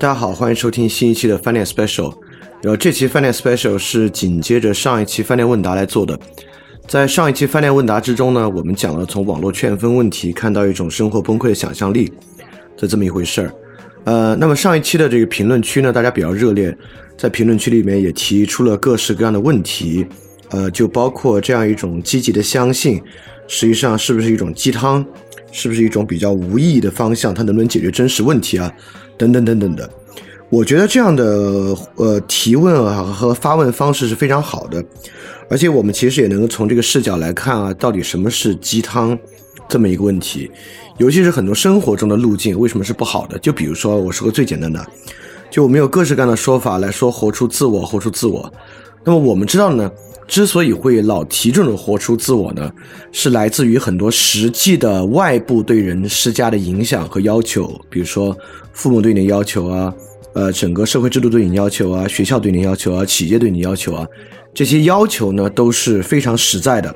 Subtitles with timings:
[0.00, 2.14] 大家好，欢迎收听新一期的饭店 special。
[2.62, 6.16] 然后这期饭店 special 是紧接着上一期饭店问答来做的。
[6.86, 12.12] 在上一期饭店问答之中呢，我们讲了从网络劝分问题看到一种生活崩溃的想象力
[12.76, 13.52] 的这么一回事儿。
[14.04, 16.72] 呃，那么上一期的这个评论区呢，大家比较热烈，
[17.16, 20.06] 在评论区里面也提出了各式各样的问题，
[20.50, 23.02] 呃，就包括这样一种积极的相信，
[23.48, 25.04] 实际上是不是一种鸡汤，
[25.50, 28.72] 是不是一种比较无意义的方向，它能不能解决真实问题啊，
[29.18, 29.90] 等等等等的。
[30.48, 34.82] 我觉得这样的呃提问啊和发问方式是非常好的，
[35.50, 39.18] 而且我们其实也能够从这个视角来看啊，到底什么是鸡汤
[39.68, 40.50] 这么一个问题，
[40.96, 43.38] 尤其是很多生活中的路径为什么是不好的？
[43.40, 44.82] 就比如说，我说个最简单的，
[45.50, 48.50] 就我们有各式各样的说法来说活出自我，活出自我。
[49.04, 49.90] 那么我们知道呢，
[50.28, 52.70] 之所以会老提这种活出自我呢，
[53.10, 58.36] 是来自于很多实际的外部对人施加的影响和要求，比如说
[58.72, 59.92] 父母对你的要求啊。
[60.34, 64.06] 呃，整个社会制度对你要求啊，学校对你要求啊，企业对你要求啊，
[64.54, 66.94] 这些要求呢都是非常实在的，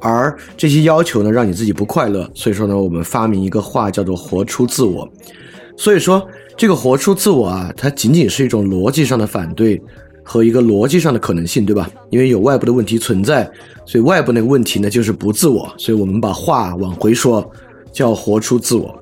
[0.00, 5.08] 而这些要求呢让你自己不快乐，所以说呢，我们发明一个话叫做“活出自我”。
[5.78, 9.80] 所以说，这个“活出自我”啊，它仅仅是一种逻辑上的反对
[10.28, 11.88] 和一个逻辑上的可能性，对吧？
[12.10, 13.48] 因为有外部的问题存在，
[13.84, 17.48] 所以外部那个问题呢就是不自我，所以我们把话往回说，
[17.92, 18.92] 叫“活出自我”。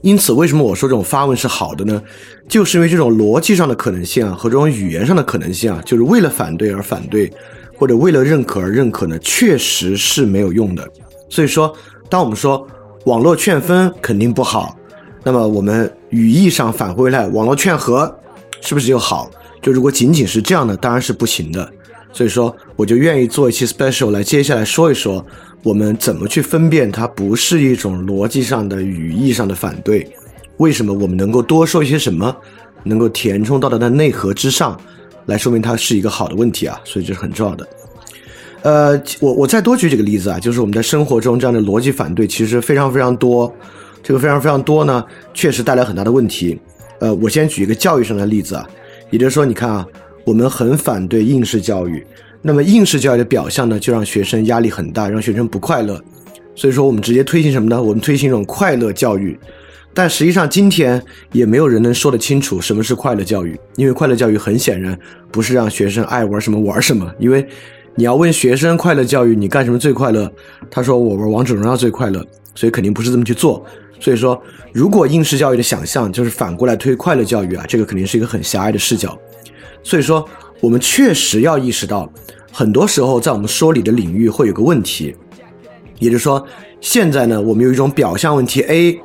[0.00, 2.02] 因此，为什么我说这种发问是好的呢？
[2.48, 7.30] 就是因为这种逻辑上的可能性啊，和这种语言上的可能性啊，就是为了反对而反对，
[7.76, 10.86] 或者为了认可而认可呢，确实是没有用的。
[11.28, 11.74] 所以说，
[12.08, 12.66] 当我们说
[13.04, 14.74] 网络劝分肯定不好，
[15.22, 18.14] 那么我们语义上返回来，网络劝和
[18.60, 19.30] 是不是就好？
[19.64, 21.66] 就如果仅仅是这样的，当然是不行的。
[22.12, 25.24] 所以说，我就愿意做一期 special 来接下来说一说。
[25.62, 30.06] 我们怎么去分辨它不是一种逻辑上的、语义上的反对？
[30.58, 32.36] 为什么我们能够多说一些什么，
[32.82, 34.78] 能够填充到它的内核之上，
[35.24, 36.78] 来说明它是一个好的问题啊？
[36.84, 37.66] 所以这是很重要的。
[38.60, 43.50] 呃，我我再多举几个例子啊，就是我们在生活中这样的逻辑反对其实非常非常多，
[44.02, 45.02] 这个非常非常多呢，
[45.32, 46.60] 确实带来很大的问题。
[46.98, 48.68] 呃，我先举一个教育上的例子啊，
[49.14, 49.86] 也就是说，你看啊，
[50.24, 52.04] 我们很反对应试教育。
[52.42, 56.02] 那么应试教育的表象呢，就让学生压力很大，让学生不快乐。
[56.56, 57.80] 所以说，我们直接推行什么呢？
[57.80, 59.38] 我们推行一种快乐教育。
[59.94, 64.98] 但实际上，今天也没有人能说得清楚什么是快乐教育，因为快乐教育很显然
[65.30, 67.08] 不是让学生爱玩什么玩什么。
[67.20, 67.46] 因为
[67.94, 70.28] 你要问学生快乐教育，你干什么最快乐？
[70.68, 72.20] 他说我玩王者荣耀最快乐，
[72.56, 73.64] 所以肯定不是这么去做。
[74.00, 74.40] 所以说，
[74.72, 79.18] 如果应试教育的想象就是反过来推快乐教育啊，这个肯定是一个很狭隘的视角。
[79.82, 80.28] 所以说。
[80.60, 82.10] 我们确实要意识到，
[82.50, 85.14] 很多时候在我们说理的领域会有个问题，
[85.98, 86.42] 也就是说，
[86.80, 88.98] 现在呢，我们有一种表象问题 A，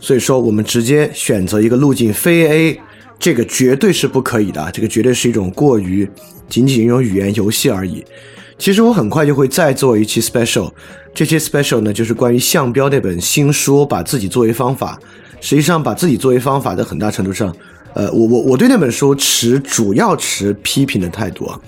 [0.00, 2.80] 所以说我们直接选择一个路径非 A，
[3.20, 6.08] 这个绝对是不可以的，这个绝对是一种过于
[6.48, 8.04] 仅仅一种语言游戏而已。
[8.58, 10.70] 其实我很快就会再做一期 special，
[11.14, 14.98] 这期 special 呢就是关于项标那本新书，把自己作为方法，
[15.40, 17.54] 实际上把自己作为方法，在很大程度上。
[17.94, 21.58] 呃，我我我对那本书持主要持批评的态度啊，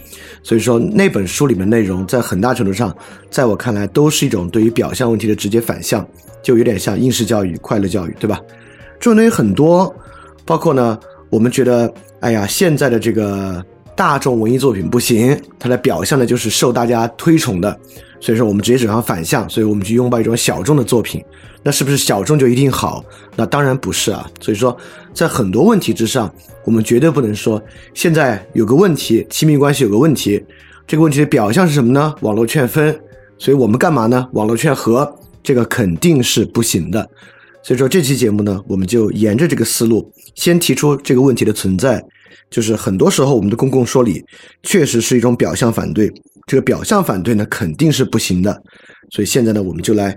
[0.43, 2.95] 所以说那本书里面内容在很大程度上，
[3.31, 6.07] 在我看来都是一种对于表象问题的直接反向，
[6.43, 8.39] 就有点像应试教育、快乐教育，对吧？
[9.01, 9.95] 这种东西很多，
[10.45, 10.99] 包括呢，
[11.31, 11.91] 我们觉得，
[12.21, 13.65] 哎呀，现在的这个
[13.99, 17.77] 大众文艺作品不行，它的表象呢就是受大家推崇的，
[18.21, 21.21] 所以说我们直接指向反向，所以我们去拥抱一种小众的作品。
[21.65, 23.05] 那是不是小众就一定好？
[23.35, 24.31] 那当然不是啊。
[24.41, 24.75] 所以说，
[25.13, 26.33] 在很多问题之上，
[26.65, 27.61] 我们绝对不能说
[27.93, 30.41] 现在有个问题，亲密关系有个问题，
[30.87, 32.15] 这个问题的表象是什么呢？
[32.21, 32.97] 网络劝分，
[33.37, 34.29] 所以我们干嘛呢？
[34.33, 35.13] 网络劝和，
[35.43, 37.05] 这个肯定是不行的。
[37.65, 42.01] 所以说这期节目呢，我们就沿着这个思路，先提出这个问题的存在，
[42.51, 44.25] 就是很多时候我们的公共说理
[44.63, 46.13] 确实是一种表象反对，
[46.47, 48.63] 这个表象反对呢肯定是不行的。
[49.11, 50.17] 所以现在呢，我们就来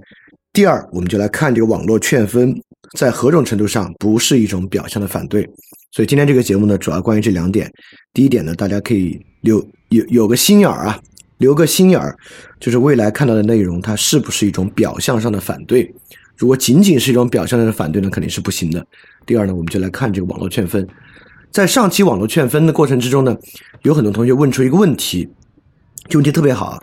[0.53, 2.53] 第二，我们就来看这个网络劝分
[2.97, 5.47] 在何种程度上不是一种表象的反对。
[5.93, 7.71] 所以今天这个节目呢，主要关于这两点。
[8.13, 10.99] 第一点呢，大家可以留有有个心眼儿啊，
[11.37, 12.15] 留个心眼儿，
[12.59, 15.93] 就是未来看到的内容它是不是一种表象上的反对。
[16.37, 18.85] 如果仅仅是一种表象上的反对呢，肯定是不行的。
[19.25, 20.87] 第二呢，我们就来看这个网络劝分。
[21.51, 23.37] 在上期网络劝分的过程之中呢，
[23.83, 25.27] 有很多同学问出一个问题，
[26.07, 26.81] 这问题特别好，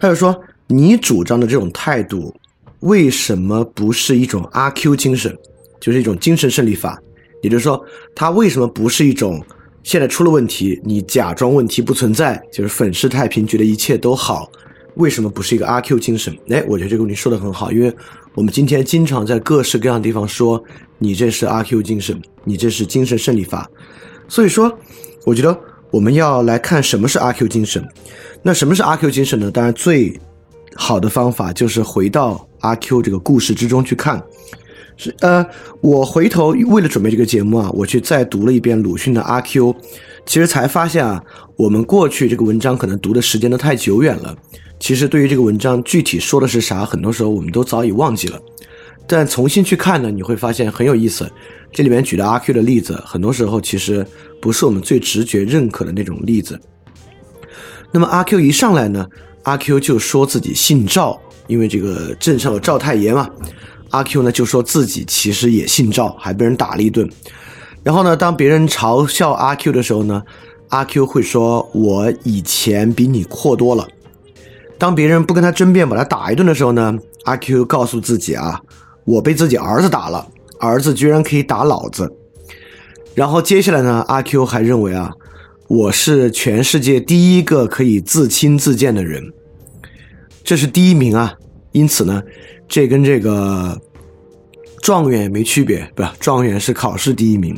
[0.00, 0.36] 他就说：
[0.66, 2.34] 你主张的这种态度，
[2.80, 5.36] 为什么不是一种阿 Q 精神，
[5.80, 7.00] 就是一种精神胜利法？
[7.42, 7.80] 也就是说，
[8.16, 9.40] 它为什么不是一种
[9.84, 14.50] 现在出了问题，你假装问题不存在，就是粉饰太平，觉得一切都好？
[14.96, 16.36] 为什么不是一个阿 Q 精神？
[16.48, 17.94] 哎，我觉得这个问题说的很好，因为
[18.34, 20.60] 我们今天经常在各式各样的地方说，
[20.98, 23.70] 你这是阿 Q 精神，你这是精神胜利法。
[24.28, 24.78] 所以说，
[25.24, 25.58] 我觉得
[25.90, 27.82] 我们要来看什么是阿 Q 精神。
[28.42, 29.50] 那什么是阿 Q 精神呢？
[29.50, 30.20] 当然，最
[30.76, 34.22] 好的方法就是回到阿 Q 这个故事之中去看。
[34.96, 35.46] 是呃，
[35.80, 39.74] 我回头为了准备这个节目啊，我去再读了一遍鲁迅的阿 Q，
[40.26, 41.22] 其实才发现啊，
[41.56, 44.36] 我们过去这个文章可能读的时间都太久远了。
[44.80, 48.40] 其实对于这个文章具体说的是啥，很多时候我们都早已忘记了。
[49.08, 51.28] 但重新去看呢，你会发现很有意思。
[51.72, 54.06] 这里面举的阿 Q 的例子，很多时候其实
[54.40, 56.60] 不是我们最直觉认可的那种例子。
[57.90, 59.06] 那么阿 Q 一上来呢，
[59.42, 63.28] 阿 Q 就说自己姓赵，因为这个镇上有赵太爷嘛。
[63.90, 67.10] 阿 Q 呢就说自己其实也姓赵，还被人打了一顿。
[67.82, 70.22] 然后呢，当别人嘲笑阿 Q 的时候呢，
[70.68, 73.88] 阿 Q 会说：“我以前比你阔多了。”
[74.76, 76.94] 当别人不跟他争辩，把他打一顿的时候呢，
[77.24, 78.60] 阿 Q 告诉自己啊
[79.08, 80.28] ：“我被自己儿子打了。”
[80.60, 82.12] 儿子居然可以打老子，
[83.14, 84.04] 然后接下来呢？
[84.08, 85.12] 阿 Q 还认为啊，
[85.68, 89.22] 我是全世界第一个可以自轻自贱的人，
[90.42, 91.32] 这是第一名啊。
[91.70, 92.20] 因此呢，
[92.66, 93.80] 这跟这个
[94.82, 96.12] 状元没区别，对吧？
[96.18, 97.56] 状元是考试第一名，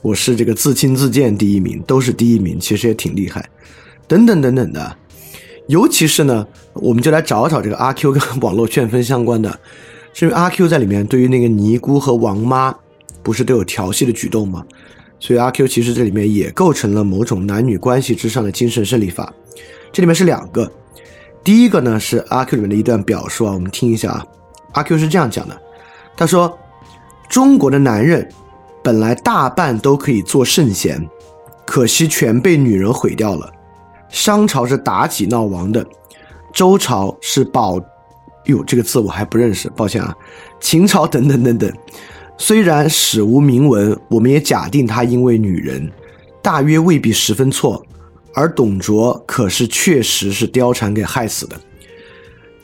[0.00, 3.46] 我是这个自轻自贱第一名，都是第一名，其实也挺厉害。
[4.08, 4.96] 等等等等的，
[5.66, 9.60] 尤其是呢，我们就来找找这个阿 Q 跟网络劝分相关的。
[10.12, 12.74] 是因为阿 Q 在里面对于那个尼姑和王妈，
[13.22, 14.64] 不是都有调戏的举动吗？
[15.18, 19.32] 所以阿 Q 其实这里面也构成了某种男女关系之上的精神胜利法。
[19.92, 20.70] 这里面是两个，
[21.44, 24.26] 第一个呢是阿 Q 里面的一段表述啊，我们听一下啊。
[24.72, 25.56] 阿 Q 是这样讲的，
[26.16, 26.58] 他说
[27.30, 28.28] ：“中国的男人
[28.82, 31.08] 本来大半都可以做圣贤，
[31.64, 33.50] 可惜全被女人毁掉了。
[34.08, 35.86] 商朝是妲己闹亡的，
[36.52, 37.80] 周朝是保。”
[38.46, 40.14] 哟，这个字我还不认识，抱歉啊。
[40.60, 41.72] 秦朝等等等等，
[42.36, 45.90] 虽然史无明文，我们也假定他因为女人，
[46.42, 47.84] 大约未必十分错。
[48.34, 51.60] 而董卓可是确实是貂蝉给害死的。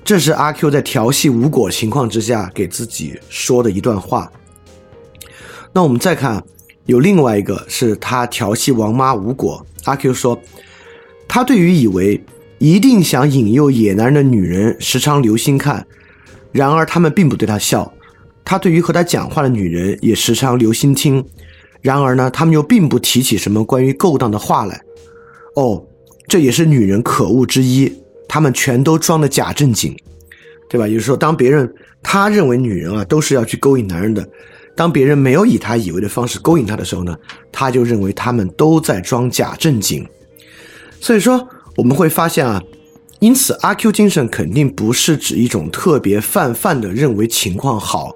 [0.03, 4.33] 这是阿 Q 在调戏无果情况之下给自己说的一段话。
[5.73, 6.43] 那我们再看，
[6.87, 10.41] 有另外一个是他调戏王妈无果，阿 Q 说，
[11.29, 12.21] 他对于以为。
[12.59, 15.87] 一定想引诱野男人的女人时常留心看，
[16.51, 17.93] 然而他们并不对他笑。
[18.45, 21.25] 他对于和他讲话的女人也时常留心听，
[21.83, 24.81] 然而呢，他们又并不提起什么关于勾当的话来。
[25.55, 25.85] 哦，
[26.27, 27.93] 这也是女人可恶之一，
[28.27, 29.95] 他们全都装的假正经，
[30.69, 30.89] 对吧？
[30.89, 31.73] 有时候，当别人
[32.03, 34.27] 他认为女人啊都是要去勾引男人的，
[34.75, 37.17] 当别人没有以他以为的方式勾引他的时候呢，
[37.53, 40.05] 他就认为他们都在装假正经。
[41.01, 41.49] 所以说。
[41.79, 42.61] 我们会发现啊，
[43.21, 48.13] 因此阿 Q 精神肯定不是指一种特别泛泛的认为情况好，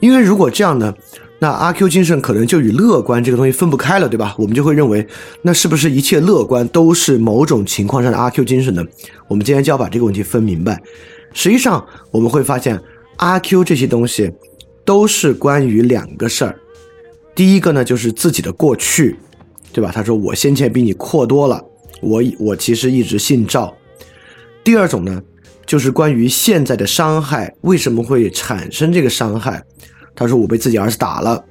[0.00, 0.94] 因为如果这样呢，
[1.38, 4.34] 那阿 Q 精神可能就与乐观这个东西分不开了，对吧？
[4.38, 5.06] 我们就会认为，
[5.42, 8.82] 那是不是一切乐观都是某种情况上的阿 Q 精神呢？
[9.28, 10.80] 我们今天就要把这个问题分明白。
[11.34, 12.80] 实际上，我们会发现
[13.16, 14.32] 阿 Q 这些东西
[14.86, 16.56] 都是关于两个事儿，
[17.34, 19.18] 第一个呢就是自己的过去，
[19.70, 19.92] 对吧？
[19.94, 21.62] 他说我先前比你阔多了。
[22.00, 23.74] 我我其实一直姓赵。
[24.62, 25.22] 第二种呢，
[25.64, 29.62] 就是关于现在的伤害为什么会产生这个伤害。
[30.14, 31.44] 他说我被自己儿子打了，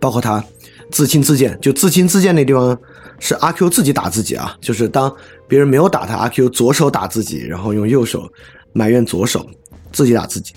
[0.00, 0.44] 包括他
[0.90, 2.78] 自轻自贱，就自轻自贱那地方
[3.18, 5.14] 是阿 Q 自己打自己啊，就是当
[5.48, 8.28] 别人没有打他，阿 Q 左手打自己，然后用右手
[8.72, 9.48] 埋怨左手，
[9.92, 10.52] 自己打自己。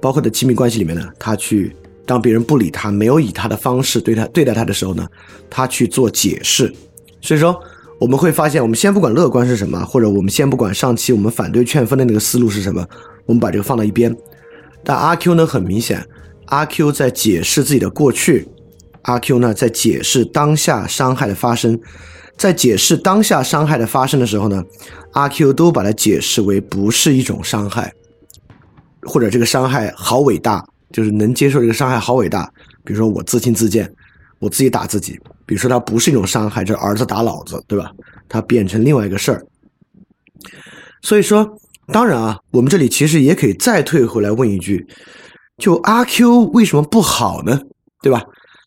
[0.00, 5.06] 包括在亲密关系里面呢，他去当别人不理他，没有以他的方式对他对待他的时候呢，
[5.48, 6.74] 他去做解释。
[7.20, 7.62] 所以说。
[8.00, 12.84] 我们会发现，我们先不管乐观是什么，或者我们先不管上期我们反对劝分的那个思路是什么，
[13.26, 14.16] 我们把这个放到一边。
[14.82, 16.02] 但阿 Q 呢，很明显，
[16.46, 18.48] 阿 Q 在解释自己的过去，
[19.02, 21.78] 阿 Q 呢在解释当下伤害的发生，
[22.38, 24.64] 在解释当下伤害的发生的时候呢，
[25.12, 27.92] 阿 Q 都把它解释为不是一种伤害，
[29.02, 32.50] 或者这个伤害好伟大，就是能接受这个伤害好伟大。
[32.82, 33.92] 比如说我自轻自贱，
[34.38, 35.20] 我自己打自己。
[35.50, 37.90] 比如说他不是一种伤害，这儿子打老子，对吧？
[38.28, 39.44] 他变成另外一个事儿。
[41.02, 41.44] 所以说，
[41.92, 44.86] 当然啊，我们这里其实也可以再退回来问一句：
[45.58, 47.60] 就阿 Q 为什么不好呢？
[48.00, 48.22] 对吧？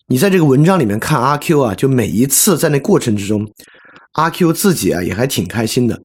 [0.07, 3.49] 你在这个文章里面看阿 Q 啊，就每一次在那过程之中，
[4.15, 5.97] 阿 Q 自己啊也还挺开心的。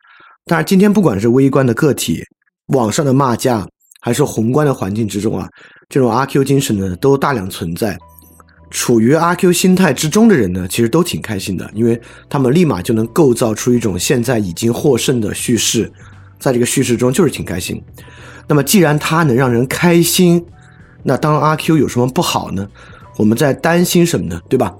[0.45, 2.23] 但是今天不管是微观的个体、
[2.69, 3.67] 网上的骂架，
[4.01, 5.49] 还是宏观的环境之中啊，
[5.89, 7.99] 这种阿 Q 精神呢都大量存在。
[8.71, 15.91] 处于阿 Q 心态之中的人呢，其实都挺开心的，因为他们立马就能构造出一种现在已经获胜的叙事，
[16.39, 17.83] 在这个叙事中就是挺开心。
[18.47, 20.45] 那么既然他能让人开心，
[21.03, 22.69] 那当阿 Q 有什么不好呢？
[23.17, 24.41] 我们在担心什么呢？
[24.49, 24.75] 对吧？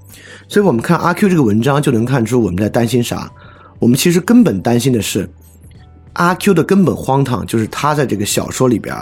[0.49, 3.31] 所以我们看阿 Q 这个文章就能看出我们在担心啥。
[3.79, 5.29] 我们其实根本担心的是
[6.13, 8.95] 阿 Q 的根本荒唐，就是他在这个小说里边，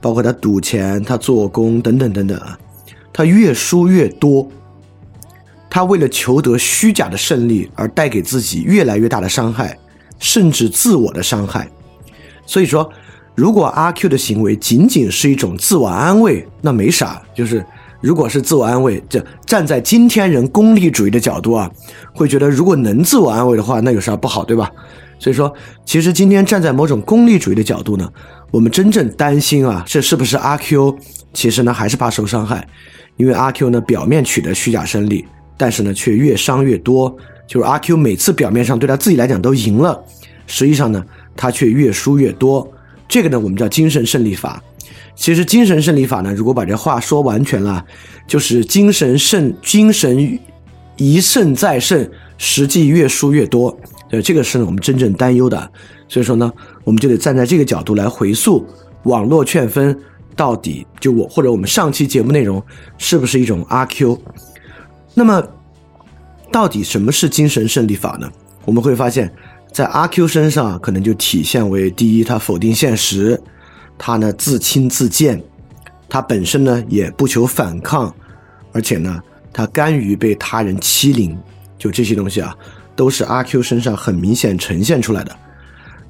[0.00, 2.58] 包括他赌钱、他做工等等等等啊。
[3.20, 4.48] 他越输越多，
[5.68, 9.78] 他为了求得虚假的胜利而带给自己越来越大的伤害，
[10.18, 11.68] 甚至自我的伤害。
[12.46, 12.90] 所以说，
[13.34, 17.20] 如果阿 Q 的行为仅仅是一种自我安慰，那没啥。
[17.34, 17.62] 就是
[18.00, 21.70] 如果是自我安慰，这站在今天人功利主义的角度啊，
[22.14, 24.72] 会觉得如果能自我安慰的话，那有啥不好，对吧？
[25.18, 25.52] 所以说，
[25.84, 28.10] 其实今天站在某种功利主义的角度呢，
[28.50, 30.96] 我们真正担心啊，这是不是阿 Q？
[31.34, 32.66] 其实呢，还是怕受伤害。
[33.20, 35.26] 因为阿 Q 呢，表面取得虚假胜利，
[35.58, 37.14] 但是呢，却越伤越多。
[37.46, 40.02] 就是阿 Q 每次表面上对他自己来讲都赢了，
[40.46, 41.04] 实际上呢，
[41.36, 42.66] 他却越输越多。
[43.06, 44.62] 这个呢，我们叫精神胜利法。
[45.14, 47.84] 其实精神胜利法呢，如果把这话说完全了，
[48.26, 50.38] 就是精神胜，精神
[50.96, 52.08] 一胜再胜，
[52.38, 53.78] 实际越输越多。
[54.12, 55.70] 呃，这个是呢我们真正担忧的。
[56.08, 56.50] 所以说呢，
[56.84, 58.64] 我们就得站在这个角度来回溯
[59.02, 59.94] 网络劝分。
[60.36, 62.62] 到底就我或者我们上期节目内容
[62.98, 64.20] 是不是一种阿 Q？
[65.14, 65.42] 那么
[66.50, 68.30] 到底什么是精神胜利法呢？
[68.64, 69.32] 我们会发现，
[69.72, 73.36] 在阿 Q 身上可能就体现为：第一，他否定现实；
[73.98, 75.38] 他呢自轻自贱；
[76.08, 78.14] 他本身呢也不求反抗，
[78.72, 79.20] 而且呢
[79.52, 81.36] 他甘于被他人欺凌。
[81.78, 82.54] 就这些东西啊，
[82.94, 85.34] 都是阿 Q 身上很明显呈现出来的。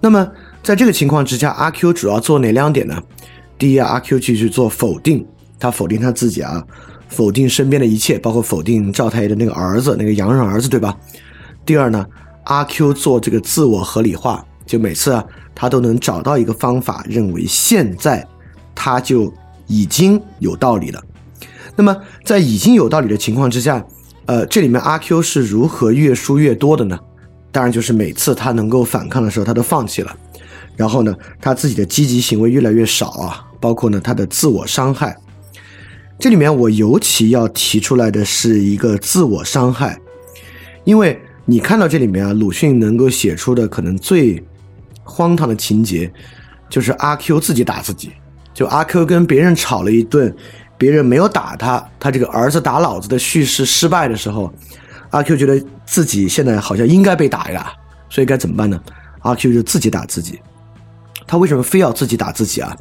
[0.00, 0.28] 那么
[0.62, 3.00] 在这个情况之下，阿 Q 主要做哪两点呢？
[3.60, 5.22] 第一，阿 Q 继续做否定，
[5.58, 6.64] 他否定他自己啊，
[7.08, 10.96] 否定身边的一切，包括否定赵太爷的那个儿子，那个洋人儿子，对吧？
[11.66, 12.06] 第二呢，
[12.44, 15.22] 阿 Q 做这个自我合理化，就每次啊，
[15.54, 18.26] 他都能找到一个方法，认为现在
[18.74, 19.30] 他就
[19.66, 21.04] 已经有道理了。
[21.76, 23.84] 那么在已经有道理的情况之下，
[24.24, 26.98] 呃，这里面阿 Q 是如何越输越多的呢？
[27.52, 30.16] 当然就是每次他能够反抗的时候，他都放弃了，
[30.76, 33.46] 然后呢，他自己的积极行为越来越少啊。
[33.60, 35.16] 包括呢，他的自我伤害，
[36.18, 39.98] 这里面我尤其要提出来的是一个自我伤害，
[40.84, 44.42] 因为你看到这里面啊，鲁迅能够写出的可能最
[45.04, 46.10] 荒唐的情节，
[46.68, 48.12] 就是阿 Q 自己打自己，
[48.54, 50.34] 就阿 Q 跟别人吵了一顿，
[50.78, 54.52] 别人没有打他，他这个儿子打老子的叙事失败的时候，
[55.10, 57.72] 阿 Q 觉得自己现在好像应该被打呀，
[58.08, 58.80] 所以该怎么办呢？
[59.20, 60.38] 阿 Q 就自己打自己。
[61.30, 62.76] 他为什么非要自己打自己啊？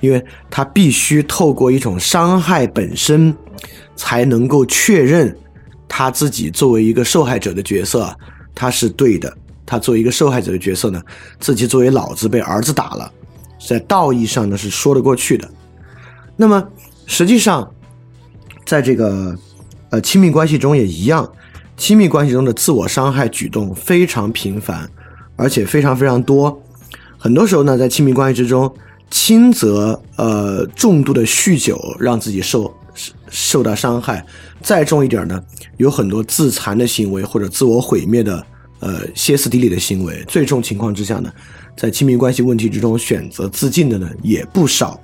[0.00, 3.36] 因为他必须透过一种伤害本身，
[3.94, 5.36] 才能够确认
[5.86, 8.10] 他自己作为一个受害者的角色，
[8.54, 9.30] 他是对的。
[9.66, 11.02] 他作为一个受害者的角色呢，
[11.38, 13.12] 自己作为老子被儿子打了，
[13.68, 15.46] 在道义上呢是说得过去的。
[16.38, 16.66] 那么
[17.04, 17.70] 实际上，
[18.64, 19.36] 在这个
[19.90, 21.30] 呃亲密关系中也一样，
[21.76, 24.90] 亲密关系中的自我伤害举动非常频繁，
[25.36, 26.58] 而且非常非常多。
[27.22, 28.74] 很多时候呢，在亲密关系之中，
[29.10, 32.74] 轻则呃重度的酗酒让自己受
[33.28, 34.24] 受到伤害，
[34.62, 35.38] 再重一点呢，
[35.76, 38.42] 有很多自残的行为或者自我毁灭的
[38.78, 40.24] 呃歇斯底里的行为。
[40.26, 41.30] 最重情况之下呢，
[41.76, 44.98] 在亲密关系问题之中选择自尽的呢也不少。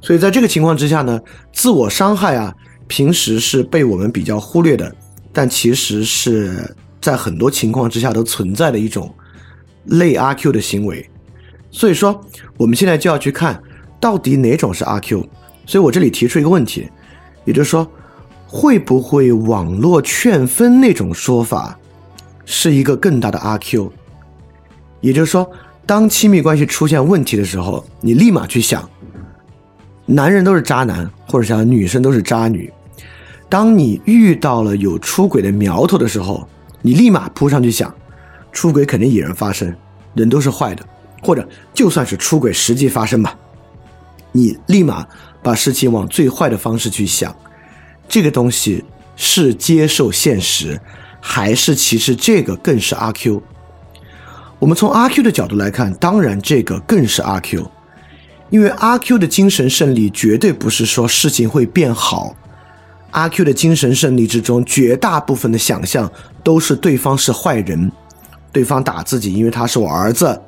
[0.00, 1.20] 所以在这个情况之下呢，
[1.52, 2.54] 自我伤害啊，
[2.88, 4.96] 平时是被我们比较忽略的，
[5.30, 9.14] 但其实是在很多情况之下都存在的一种
[9.84, 11.06] 类阿 Q 的行为。
[11.74, 12.24] 所以说，
[12.56, 13.60] 我们现在就要去看，
[13.98, 15.28] 到底哪种是阿 Q。
[15.66, 16.88] 所以我这里提出一个问题，
[17.44, 17.84] 也就是说，
[18.46, 21.76] 会不会网络劝分那种说法，
[22.44, 23.92] 是一个更大的阿 Q？
[25.00, 25.50] 也就是说，
[25.84, 28.88] 当亲密关系出现问题的时候，你立马去想，
[30.06, 32.72] 男人都是渣男，或者想女生都是渣女。
[33.48, 36.48] 当你遇到了有出轨的苗头的时候，
[36.82, 37.92] 你立马扑上去想，
[38.52, 39.74] 出轨肯定已然发生，
[40.14, 40.86] 人都是坏的，
[41.24, 43.34] 或者就算是出轨实际发生吧，
[44.32, 45.06] 你立马
[45.42, 47.34] 把事情往最坏的方式去想，
[48.06, 48.84] 这个东西
[49.16, 50.80] 是接受现实，
[51.20, 53.42] 还是其实这个更是阿 Q？
[54.58, 57.70] 我们从阿 Q 的角度来看，当然这个更是阿 Q，
[58.50, 62.36] 因为阿 Q 的精神胜利绝对不是说事情会变好。
[63.10, 66.10] 阿 Q 的精神胜利之中，绝大部分的想象
[66.42, 67.90] 都是对方是坏人，
[68.50, 70.40] 对方打自己，因为他是我儿子。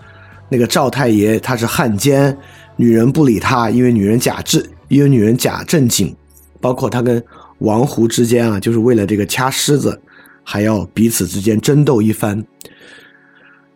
[0.48, 2.36] 那个赵太爷他是汉奸，
[2.76, 6.14] 女人不理他，因为女人假正，因为女人假正经。
[6.60, 7.22] 包括他跟
[7.58, 10.00] 王胡之间啊，就是为了这个掐狮子，
[10.42, 12.44] 还要彼此之间争斗一番。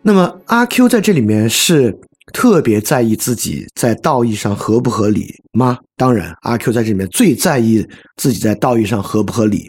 [0.01, 1.97] 那么阿 Q 在这里面是。
[2.33, 5.77] 特别在意自己在道义上合不合理吗？
[5.97, 7.85] 当然，阿 Q 在这里面最在意
[8.15, 9.67] 自己在道义上合不合理，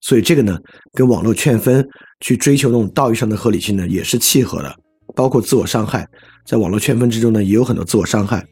[0.00, 0.56] 所以这个呢，
[0.92, 1.84] 跟网络劝分
[2.20, 4.72] 去追求那种道义上的合理性呢，也是契合的。
[5.14, 6.06] 包括自我伤害，
[6.46, 8.46] 在网络劝分之中呢，也有很多自我伤害。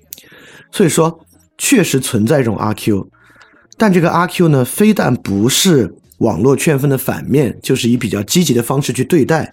[0.70, 1.18] 所以说，
[1.58, 3.08] 确实存在这种阿 Q，
[3.76, 9.52] 但这个阿 Q 呢，非但不是网络劝分的反面，就是以比较积极的方式去对待。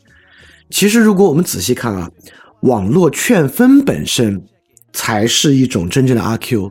[0.69, 2.09] 其实，如果我们仔细看啊。
[2.63, 4.43] 网络劝分本身
[4.91, 6.69] 才是一种真正的阿 Q，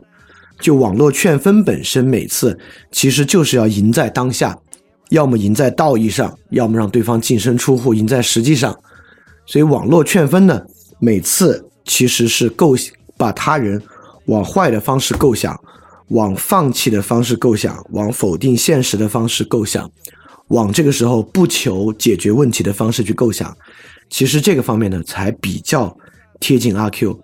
[0.59, 2.55] 就网络劝分本身，每次
[2.91, 4.55] 其实就是要赢在当下，
[5.09, 8.79] 要么赢在道义上，要么让对方净身出户，赢在实际上。
[9.49, 10.61] 所以网络劝分呢，
[10.99, 12.75] 每次其实是构
[13.17, 13.81] 把他人
[14.25, 15.59] 往坏的方式构想，
[16.09, 19.89] 往放弃的方式构想，往否定现实的方式构想，
[20.49, 23.57] 往这个时候不求解决问题的方式去构想。
[24.07, 25.97] 其实这个方面呢，才比较
[26.39, 27.19] 贴近阿 Q，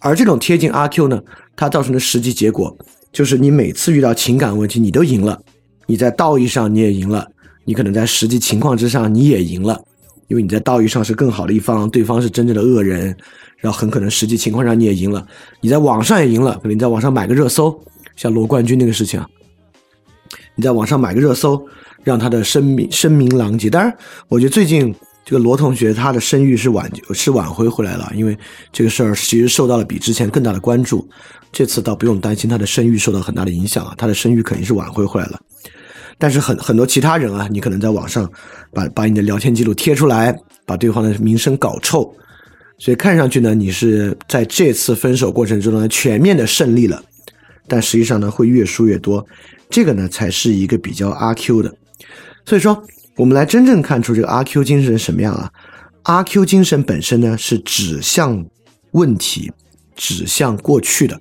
[0.00, 1.22] 而这种贴近阿 Q 呢，
[1.54, 2.76] 它造成的实际结果
[3.12, 5.40] 就是你每次遇到情感问题，你都赢了，
[5.86, 7.28] 你在道义上你也赢了，
[7.64, 9.80] 你可能在实际情况之上你也赢了，
[10.30, 13.14] 因为你在道义上是更好的一方，对方是真正的恶人，
[13.58, 15.26] 然后很可能实际情况上你也赢了，
[15.60, 17.78] 你在网上也赢了，可能你在网上买个热搜，
[18.16, 19.20] 像罗冠军那个事情，
[20.54, 21.60] 你在网上买个热搜，
[22.04, 23.68] 让他的声名声名狼藉。
[23.68, 23.94] 当然，
[24.28, 24.94] 我觉得最近。
[25.22, 28.36] 这个罗同学他的声誉是挽是挽回回来了，因为
[28.72, 31.06] 这个事儿其实受到了比之前更大的关注。
[31.52, 35.38] 这次倒不用担心他的声誉受到很大的影响啊，他的声誉肯定是挽回回来了。
[36.20, 38.30] 但是很很多其他人啊，你可能在网上
[38.72, 40.32] 把把你的聊天记录贴出来，
[40.64, 42.14] 把对方的名声搞臭，
[42.78, 47.02] 所以看上去呢，你是在这次分手过程中呢全面的胜利了，
[47.66, 49.26] 但实际上呢会越输越多，
[49.68, 51.74] 这个呢才是一个比较阿 Q 的，
[52.44, 52.80] 所以说。
[53.16, 55.50] 我们来真正看出这个阿 Q 精神什么样啊？
[56.04, 58.42] 阿 Q 精神本身呢是指向
[58.92, 59.52] 问题、
[59.94, 61.20] 指向过去的，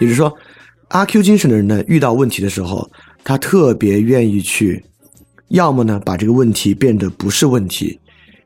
[0.00, 0.30] 也就是说，
[0.88, 2.86] 阿 Q 精神的人呢遇到问题的时候，
[3.24, 4.84] 他特别愿意去，
[5.48, 7.98] 要么呢把这个问题变得不是问题，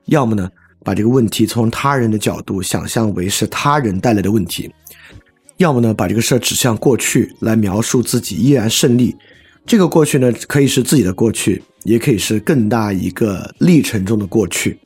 [0.06, 0.48] 要么呢
[0.84, 4.72] 把这个问题从他人的角度想象为是他人带来的问题，
[5.58, 9.14] 要么呢把这个事儿指向过去来描述自己依然胜利。
[9.66, 11.62] 这个过去呢可以是自己的过去。
[11.84, 14.78] 也可以是更大一个历程中的过去，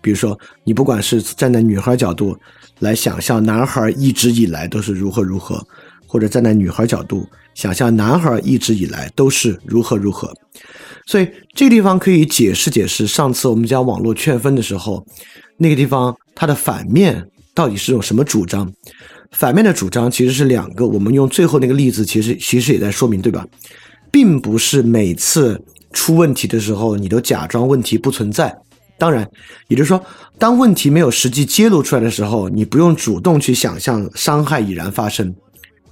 [0.00, 2.38] 比如说，你不管是站在女孩角度
[2.78, 5.62] 来想象男孩一直以来都是如何如何，
[6.06, 10.32] 或者站在女孩角度想象男孩一直以来都是如何如何，
[11.06, 15.04] 所以这个地方可以解释解释上次我们讲网络劝分的时候，
[15.56, 18.72] 那个地方它的反面到底是种什么主张？
[19.32, 23.44] 反面的主张其实是两个，我们用最后那个例子，其实其实也在说明，对吧？
[24.12, 25.60] 并不是每次。
[25.92, 28.54] 出问题的时候，你都假装问题不存在。
[28.98, 29.26] 当然，
[29.68, 30.04] 也就是说，
[30.38, 35.34] 当问题没有实际揭露出来的时候，你不用主动去想象伤害已然发生。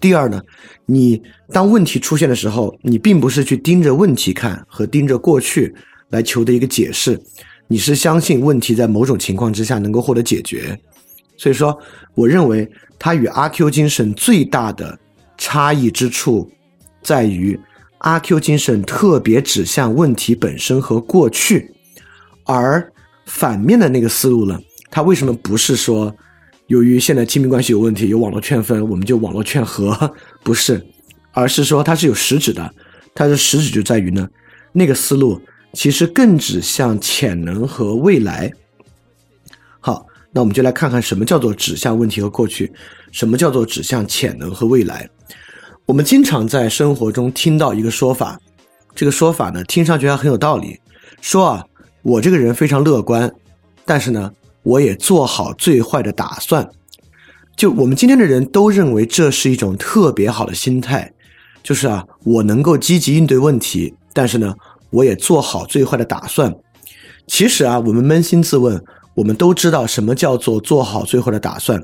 [0.04, 0.38] 第二呢，
[0.84, 5.74] 你当问题出现的时候，你并不是去盯着问题看和盯着过去
[6.10, 7.18] 来求的一个解释，
[7.68, 10.78] 你是相信问题在某种情况之下能够获得解决。
[11.38, 11.78] 所以说，
[12.14, 14.98] 我认为它与阿 Q 精神最大的
[15.38, 16.50] 差异之处
[17.02, 17.58] 在于。
[18.00, 21.72] 阿 Q 精神特别指向问题本身和过去，
[22.44, 22.92] 而
[23.24, 24.60] 反面的那个思路呢？
[24.90, 26.14] 他为什么不是说，
[26.68, 30.14] 由于现在亲密关系有问题，有网络劝分，我们就网络劝和？
[30.42, 30.82] 不是，
[31.32, 32.74] 而是说它是有实质的。
[33.14, 34.28] 它的实质就在于呢，
[34.72, 35.40] 那个思路
[35.72, 38.50] 其实更指向潜能和未来。
[39.78, 42.72] 好，那我们就来看看什么叫做指向问题和过去，
[43.12, 45.08] 什么叫做指向潜能和未来。
[45.86, 48.40] 我们经常在生活中听到一个说法，
[48.94, 50.80] 这个说法呢，听上去还很有道理。
[51.20, 51.64] 说啊，
[52.02, 53.30] 我这个人非常乐观，
[53.84, 54.32] 但是呢，
[54.64, 56.68] 我也做好最坏的打算。
[57.56, 61.12] 就我们今天的人都认为这是一种特别好的心态，
[61.62, 64.52] 就是啊，我能够积极应对问题，但是呢，
[64.90, 66.52] 我也做好最坏的打算。
[67.28, 71.80] 其实啊，我们扪心自问，我们都知道什么叫做做好最坏的打算。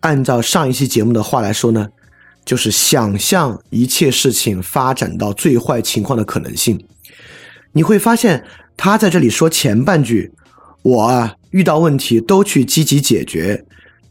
[0.00, 1.88] 按照上一期节目的话来说呢，
[2.44, 6.80] 就是想象一切事情发展到最坏情况的可能性。
[7.72, 8.44] 你会发现，
[8.76, 10.32] 他在这里说前半句，
[10.82, 13.64] 我啊遇到问题都去积极解决，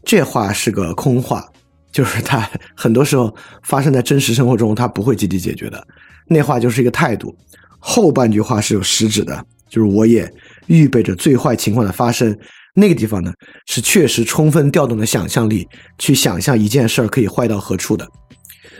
[0.04, 1.44] 这话是个空话，
[1.92, 5.86] 就是他很多时候发生在真实生活中，他不会积极解决的，
[6.26, 7.36] 那话就是一个态度。
[7.78, 10.30] 后半句话是有实质的，就是我也
[10.66, 12.36] 预备着最坏情况的发生。
[12.74, 13.32] 那个地方呢，
[13.66, 15.66] 是确实充分调动了想象力，
[15.98, 18.06] 去想象一件事儿可以坏到何处的。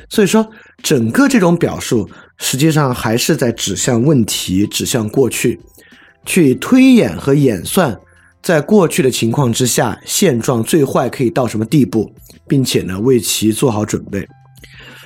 [0.08, 0.48] 所以说，
[0.82, 5.58] 整个这种表述实际上还是在指向问题，指向过去，
[6.24, 7.98] 去推演和演算，
[8.42, 12.10] 在过去的情况之下，现状最坏可以到什么地步，
[12.46, 14.26] 并且呢，为其做好准备。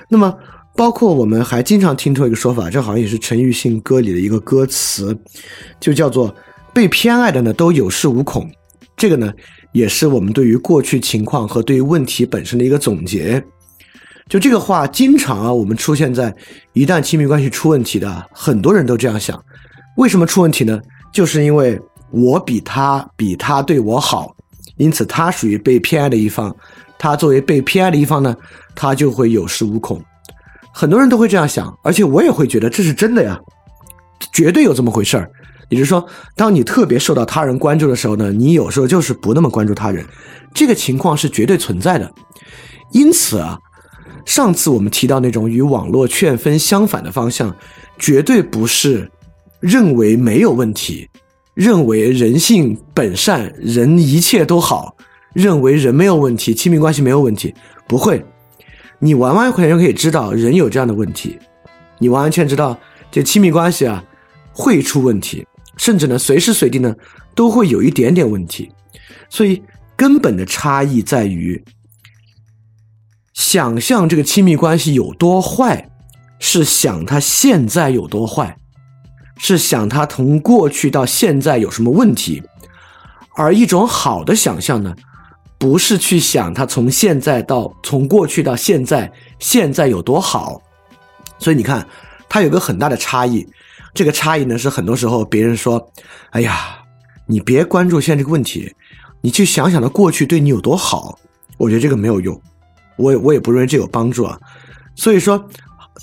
[0.08, 0.32] 那么，
[0.76, 5.16] 包括我们还经常听到一个说法，这好像也是陈奕迅歌里的一个歌词，
[5.80, 6.34] 就叫做
[6.72, 8.48] “被偏爱的呢都有恃无恐”。
[8.96, 9.32] 这个呢，
[9.72, 13.42] 也是我们对于过去情况和对于问题本身的一个总结。
[14.28, 16.32] 就这个话，经常啊，我们出现在
[16.74, 19.42] 一旦亲密关系出问题的，很多人都这样想：
[19.96, 20.80] 为什么出问题呢？
[21.12, 21.78] 就是因为
[22.12, 24.34] 我比他比他对我好，
[24.76, 26.54] 因此他属于被偏爱的一方。
[26.98, 28.36] 他作为被偏爱的一方呢，
[28.76, 30.00] 他就会有恃无恐。
[30.72, 33.40] 很多人都会这样想，而且我也会觉得这是真的呀，
[34.32, 35.28] 绝对有这么回事儿。
[35.68, 40.04] 也就是说，当你特别受到他人关注的时候呢，你有时候就是不那么关注他人，
[40.54, 42.12] 这个情况是绝对存在的。
[42.92, 43.58] 因此啊，
[44.24, 47.54] 上次我们提到那种与网络劝分相反的方向，
[47.98, 49.10] 绝对不是
[49.60, 51.08] 认为没有问题，
[51.54, 54.96] 认为人性本善，人一切都好，
[55.32, 57.54] 认为人没有问题，亲密关系没有问题，
[57.86, 58.24] 不会。
[58.98, 61.38] 你完完全全可以知道人有这样的问题，
[61.98, 62.78] 你完完全知道
[63.10, 64.02] 这亲密关系啊
[64.52, 65.46] 会出问题。
[65.78, 66.94] 甚至呢，随时随地呢，
[67.34, 68.70] 都会有一点点问题，
[69.28, 69.60] 所以
[69.96, 71.60] 根本的差异在于，
[73.32, 75.90] 想象这个亲密关系有多坏，
[76.38, 78.56] 是想他现在有多坏，
[79.44, 82.40] 是想他从过去到现在有什么问题，
[83.34, 84.94] 而一种好的想象呢，
[85.58, 90.62] 不是去想他从现在到从过去到现在现在有多好，
[91.40, 91.84] 所以你看，
[92.28, 93.44] 它有个很大的差异。
[93.92, 95.90] 这个差异呢，是很多时候别人说
[96.30, 96.78] ：“哎呀，
[97.26, 98.72] 你别关注现在这个问题，
[99.22, 101.18] 你去想想他过去对你有多好。”
[101.58, 102.40] 我觉得这个没有用，
[102.94, 104.38] 我也我也不认为这有帮助啊。
[104.94, 105.44] 所以说，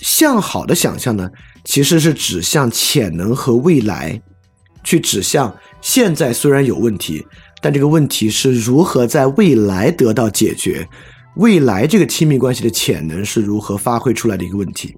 [0.02, 1.30] 向好的想象呢，
[1.64, 4.22] 其实是指向潜能和未来，
[4.84, 7.26] 去指向现在虽然有问题，
[7.62, 10.88] 但这个问题是如何在未来得到解决，
[11.36, 14.96] 未来这个亲密关系的潜能是如何发挥出来的一个问题。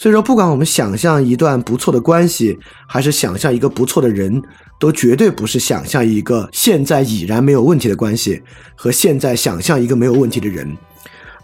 [0.00, 4.40] 所以说，不管我们想象一段不错的关系，还是想象一个不错的人，
[4.78, 8.40] 都绝对不是想象一个现在已然没有问题的关系
[8.76, 10.76] 和现在想象一个没有问题的人，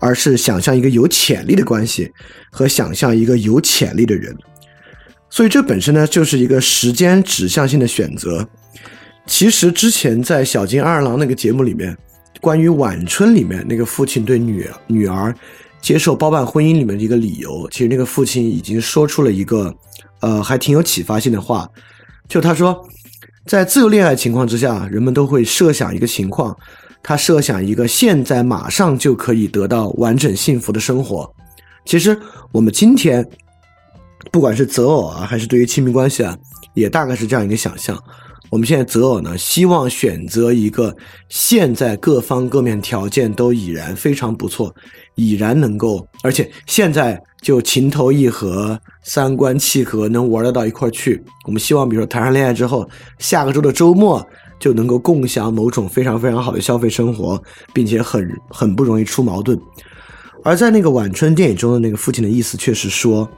[0.04, 2.12] 而是想象一个有潜力的关系
[2.50, 4.36] 和想象一个有潜力的人。
[5.30, 8.46] 所以这本身呢，就是一个时间指向性的选择。
[9.26, 11.96] 其实之前在小金二郎那个节目里面，
[12.40, 15.34] 关于晚春里面那个父亲对女女儿。
[15.80, 19.70] 接受包办婚姻里面的一个理由，其实那个父亲已经说出了一个，
[20.20, 21.68] 呃，还挺有启发性的话。
[22.26, 22.88] 就他说，
[23.44, 26.56] 在自由恋爱情况之下，人们都会设想一个情况，
[27.06, 31.30] 他设想一个现在马上就可以得到完整幸福的生活。
[31.84, 32.18] 其实
[32.50, 33.28] 我们今天，
[34.32, 36.34] 不管是择偶啊，还是对于亲密关系啊，
[36.72, 38.02] 也大概是这样一个想象。
[38.50, 40.96] 我们现在择偶呢，希望选择一个
[41.28, 44.74] 现在各方各面条件都已然非常不错，
[45.14, 51.22] 已然能够，而且现在就情投意合、三观契合，能玩得到一块去。
[51.44, 52.88] 我们希望，比如说谈上恋爱之后，
[53.18, 54.26] 下个周的周末
[54.64, 57.38] 就能够共享某种非常非常好的消费生活，
[57.74, 59.60] 并且很很不容易出矛盾。
[60.42, 63.30] 而在那个晚春电影中的那个父亲的意思，却是说，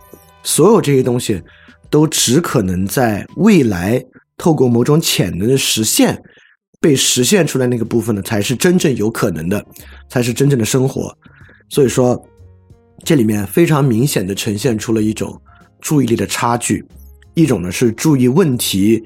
[0.44, 1.42] 所有这些东西
[1.90, 4.00] 都只可能在未来。
[4.38, 6.16] 透过某种潜能的实现，
[6.80, 9.66] 被实现出来那个部分呢，才是真正有可能的，
[10.08, 11.12] 才是真正的生活。
[11.68, 12.22] 所以说，
[13.02, 15.40] 这里面非常明显的呈现出了一种
[15.80, 16.86] 注意力的差距，
[17.34, 19.02] 一种呢是注意问题，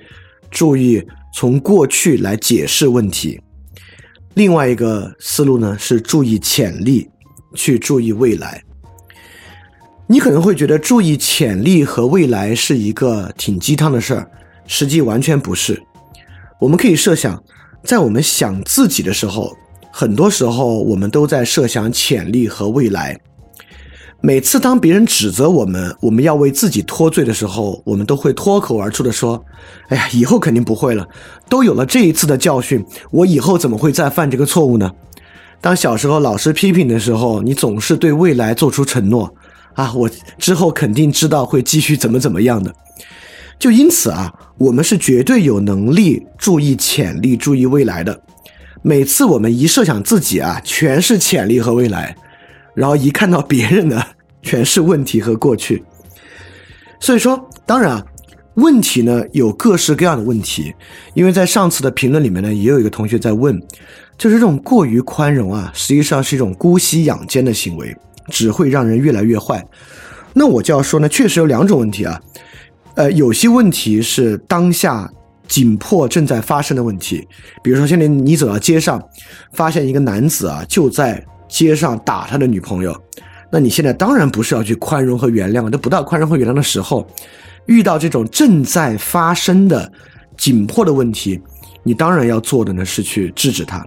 [0.50, 1.00] 注意
[1.32, 3.40] 从过去来解释问题；
[4.34, 7.08] 另外一个思路呢是注意潜力，
[7.54, 8.62] 去注意未来。
[10.06, 14.30] 你可能会觉得注意潜力和未来是一个挺鸡汤的事儿。
[14.66, 15.80] 实际完全不是。
[16.60, 17.42] 我们可以设想，
[17.84, 19.56] 在我们想自己的时候，
[19.90, 23.18] 很多时候我们都在设想潜力和未来。
[24.22, 29.42] 每次当别人指责我们，我们要为自己脱罪的时候，我们都会脱口而出的说
[29.88, 31.08] ：“哎呀，以后肯定不会了，
[31.48, 34.92] 都有了这一次的教训，我以后怎么会再犯这个错误呢？”
[35.62, 39.34] 当小时候老师批评的时候，你总是对未来做出承诺
[39.72, 42.74] ：“啊，我之后肯定知道会继续怎么怎么样的。”
[43.58, 48.20] 就因此啊，我们是绝对有能力注意潜力、注意未来的。
[48.82, 52.16] 每次我们一设想自己啊，全是潜力和未来，
[52.74, 54.04] 然后一看到别人的，
[54.42, 55.82] 全是问题和过去。
[57.00, 58.04] 所以说，当然啊，
[58.54, 60.74] 问题呢有各式各样的问题。
[61.14, 63.60] 因为在上次的评论里面呢，也有一个同学在问，
[64.18, 67.96] 就是这种过于宽容啊，实际上是一种姑息养奸的行为，
[68.28, 69.66] 只会让人越来越坏。
[70.32, 72.20] 那我就要说呢，确实有两种问题啊。
[72.96, 75.10] 呃，有些问题是当下
[75.48, 77.26] 紧迫正在发生的问题，
[77.62, 79.02] 比如说现在你走到街上，
[79.52, 82.96] 发现一个男子啊就在街上打他的女朋友，
[83.50, 87.06] 那你现在当然不是要去宽容和原谅，都不到宽容和原谅的时候。
[87.66, 89.92] 遇到这种正在发生的
[90.38, 91.38] 紧迫的问题，
[91.82, 93.86] 你当然要做的呢是去制止他。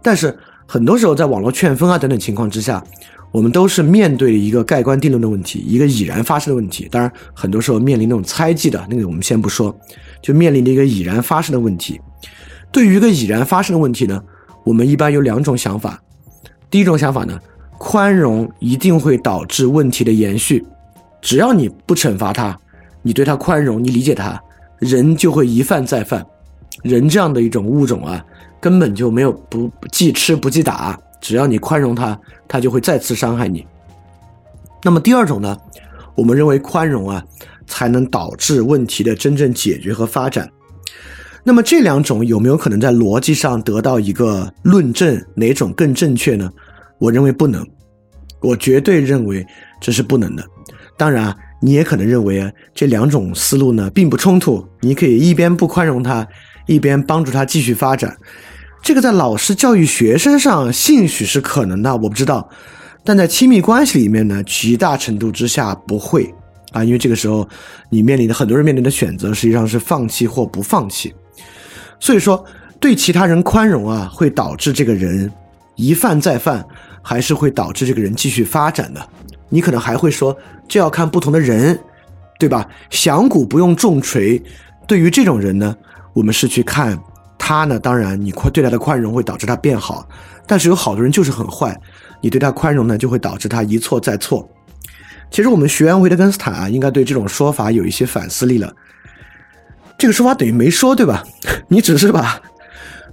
[0.00, 2.84] 但是很多时候在网络劝分啊等等情况之下。
[3.32, 6.86] 我们都是面对一个盖棺定论的问题，一个已然发生的问题。
[6.90, 9.74] 当然，很多时候面临那种猜忌的那个，我们先不说，
[10.20, 11.98] 就面临着一个已然发生的问题。
[12.70, 14.22] 对于一个已然发生的问题呢，
[14.66, 15.98] 我们一般有两种想法。
[16.72, 17.38] 第一种想法呢，
[17.76, 20.64] 宽容一定会导致问题的延续。
[21.20, 22.58] 只要你不惩罚他，
[23.02, 24.40] 你对他宽容，你理解他，
[24.78, 26.24] 人就会一犯再犯。
[26.82, 28.24] 人这样的一种物种啊，
[28.58, 30.98] 根本就没有不记吃不记打。
[31.20, 33.66] 只要你宽容他，他就会再次伤害你。
[34.82, 35.54] 那么第二种呢？
[36.14, 37.22] 我们认为宽容啊，
[37.66, 40.48] 才能导致问题的真正解决和发展。
[41.44, 45.22] 那么这两种有没有可能在逻辑上得到一个论证？
[45.34, 46.50] 哪种更正确呢？
[47.02, 47.66] 我认为不能，
[48.40, 49.44] 我绝对认为
[49.80, 50.44] 这是不能的。
[50.96, 56.24] 当然啊，你也可能认为啊，这两种思路呢并不冲突，你可以一边不宽容他，
[56.68, 58.16] 一边帮助他继续发展。
[58.84, 62.48] 这个在老师教育学生上，兴许是可能的，我不知道。
[63.02, 66.32] 但在亲密关系里面呢，极大程度之下不会
[66.70, 67.48] 啊，因为这个时候
[67.90, 71.12] 你面临的很多人面临的选择实际上是放弃或不放弃。
[71.98, 72.44] 所以说，
[72.78, 75.28] 对其他人宽容啊，会导致这个人
[75.74, 76.64] 一犯再犯，
[77.02, 79.06] 还是会导致这个人继续发展的。
[79.48, 80.34] 你可能还会说，
[80.66, 81.78] 这要看不同的人，
[82.38, 82.66] 对吧？
[82.88, 84.42] 响鼓不用重锤。
[84.86, 85.76] 对于这种人呢，
[86.14, 86.98] 我们是去看。
[87.44, 87.76] 他呢？
[87.76, 90.08] 当然，你宽对他的宽容会导致他变好，
[90.46, 91.76] 但是有好多人就是很坏，
[92.20, 94.48] 你对他宽容呢，就会导致他一错再错。
[95.28, 98.72] 其实我们学员维特根斯坦啊，应该对这种说法有一些反思力了。
[99.98, 101.24] 这个说法等于没说，对吧？
[101.66, 102.40] 你只是把。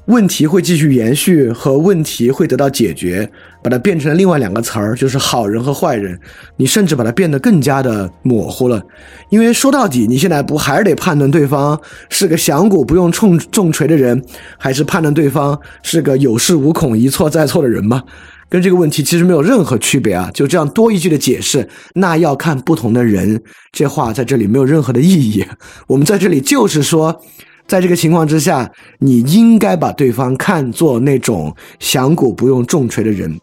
[0.09, 3.29] 问题会继续延续，和问题会得到解决，
[3.63, 6.19] 把它变成了另外两个词儿，就是好人和坏人。
[6.57, 8.81] 你甚至把它变得更加的模糊了，
[9.29, 14.19] 因为说到底，你现在不还是得判断对方是个响鼓不用重重锤的人，
[14.57, 18.01] 还是判断对方是个有恃无恐、一错再错的人吗？
[18.49, 20.31] 跟这个问题其实没有任何区别啊！
[20.33, 23.39] 就这样多一句的解释，那要看不同的人。
[23.71, 25.45] 这话在这里没有任何的意义。
[25.85, 27.21] 我们在这里就是说。
[27.69, 33.39] 在这个情况之下，你应该把对方看作那种响鼓不用重锤的人。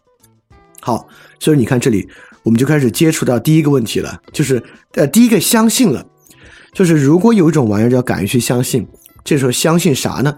[0.81, 1.07] 好，
[1.39, 2.05] 所以你看这里，
[2.43, 4.61] 我们就开始接触到第一个问题了，就是
[4.95, 6.05] 呃，第一个相信了，
[6.73, 8.85] 就是如果有一种玩意儿叫敢于去相信，
[9.23, 10.37] 这时候相信啥呢？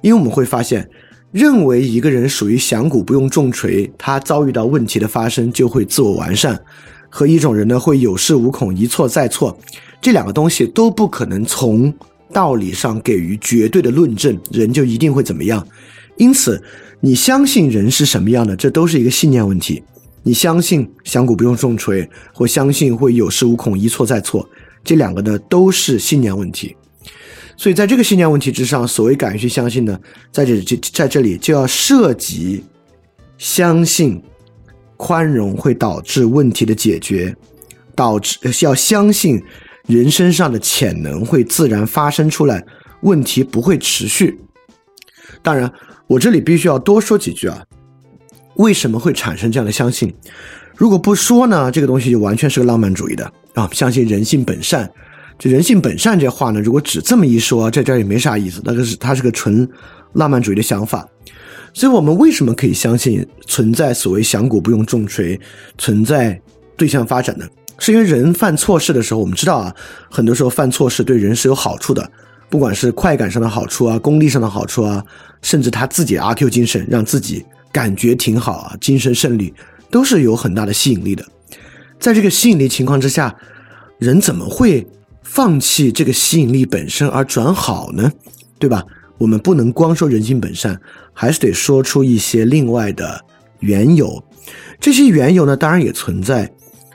[0.00, 0.90] 因为我们会发现，
[1.30, 6.60] 认为一个人属于响鼓不用重锤，他遭遇到问题的发生就会自我完善，
[7.08, 9.56] 和一种人呢会有恃无恐、一错再错，
[10.00, 11.94] 这两个东西都不可能从。
[12.32, 15.66] 道理上给予绝对的论证，人就一定会怎么样？
[16.16, 16.62] 因此，
[17.00, 19.82] 你相信人是什么样的，这都是一个信念问题。
[20.22, 24.46] 你相信响鼓不用重锤，或相信会有恃无恐、一错再错，
[24.84, 26.76] 这两个呢都是信念问题。
[27.56, 29.98] 所以，在这个信念问题之上，所谓敢于去相信呢，
[30.30, 32.62] 在这就在这里就要涉及
[33.38, 34.20] 相信
[34.96, 37.34] 宽容会导致问题的解决，
[37.94, 39.42] 导致要相信。
[39.88, 42.62] 人身上的潜能会自然发生出来，
[43.00, 44.38] 问题不会持续。
[45.42, 45.72] 当然，
[46.06, 47.64] 我这里必须要多说几句啊。
[48.56, 50.14] 为什么会产生这样的相信？
[50.76, 53.66] 如果不说呢，这个东西就完全是个浪漫主义的啊。
[53.72, 54.90] 相信人性本善，
[55.38, 58.60] 这人性本善这话呢，如果只这么一说，在这儿也没啥意思。
[58.64, 59.66] 那个是它是个纯
[60.12, 61.08] 浪漫主义的想法。
[61.72, 65.40] 所以我们为什么可以相信存在所谓响鼓不用重锤，
[65.78, 66.38] 存在
[66.76, 67.46] 对象发展呢？
[67.78, 69.74] 是因为人犯错事的时候，我们知道啊，
[70.10, 72.10] 很多时候犯错事对人是有好处的，
[72.50, 75.02] 不管是快感上的好处啊，功利上的好处啊，
[75.42, 79.54] 甚至他自己阿 Q 精神，让自己感觉挺好啊，精神胜利
[79.90, 81.24] 都是有很大的吸引力的。
[81.98, 83.34] 在这个吸引力情况之下，
[83.98, 84.86] 人怎么会
[85.22, 88.12] 放弃这个吸引力本身而转好呢？
[88.58, 88.84] 对吧？
[89.18, 90.80] 我们不能光说人性本善，
[91.12, 93.24] 还是得说出一些另外的
[93.60, 94.22] 缘由。
[94.80, 96.50] 这些缘由呢，当然也存在，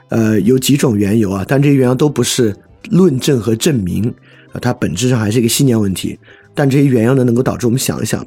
[0.08, 2.54] 呃，有几种缘由啊，但这些缘由都不是
[2.90, 4.12] 论证和证明
[4.52, 6.18] 啊，它本质上还是一个信念问题。
[6.54, 8.24] 但这些缘由呢，能够导致我们想一想。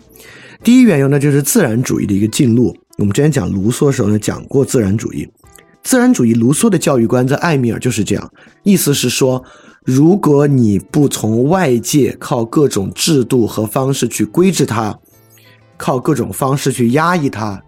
[0.64, 2.76] 第一缘由呢，就是自然主义的一个进路。
[2.98, 5.28] 我们之前讲卢梭的时候呢，讲过自然主义。
[5.84, 8.32] 自然主义，卢梭的教育观在艾米尔就是这样，
[8.64, 9.42] 意思是说，
[9.86, 15.00] 如果你不从外界靠各种制度和方式去规制它，
[15.78, 17.64] 靠各种方式去压抑它，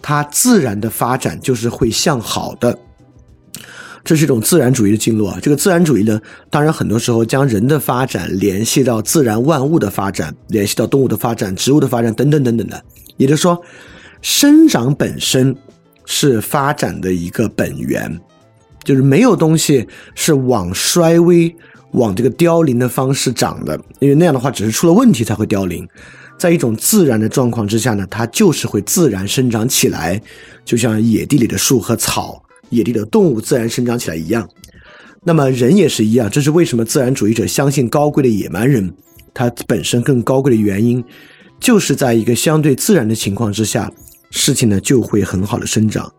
[0.00, 2.78] 它自然的发展就是会向好的。
[4.04, 5.38] 这是一种自然主义的进路啊。
[5.40, 12.82] 这个自然主义呢，当然很多时候将人的发展联系到自然万物的发展，联系到动物的发展、植物的发展等等等等的。
[13.16, 13.60] 也就是说，
[14.22, 15.56] 生长本身。
[16.10, 18.18] 是发展的一个本源，
[18.82, 21.54] 就是没有东西是往衰微、
[21.90, 25.86] 往这个凋零的方式长的，因为那样的话只是出了问题才会凋零。
[26.38, 30.18] 在一种自然的状况之下呢，它就是会自然生长起来，
[30.64, 34.48] 就像野地里的树和草、野地的动物自然生长起来一样。
[35.24, 38.92] 那么人也是一样，这是为什么自然主义者相信高贵的野蛮人，
[39.34, 41.04] 它本身更高贵的原因，
[41.60, 43.90] 就是在一个相对自然的情况之下。
[44.30, 46.12] 事情呢就会很好的生长，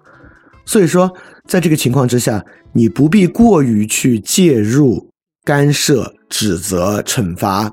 [0.65, 1.13] 所以说，
[1.45, 5.11] 在这个情况之下，你不必过于去介入、
[5.43, 7.71] 干涉、指责、惩罚，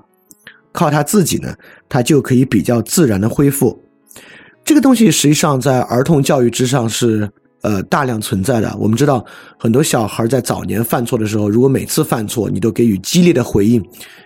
[0.72, 1.54] 靠他自己呢，
[1.88, 3.82] 他就可以比较自然的恢复。
[4.62, 7.30] 这个东西实际上在儿童教育之上是
[7.62, 8.76] 呃大量存在的。
[8.78, 9.24] 我们知道，
[9.58, 13.84] 很多小孩在早年犯错的时候，如果每次犯错你都给予激烈的回应，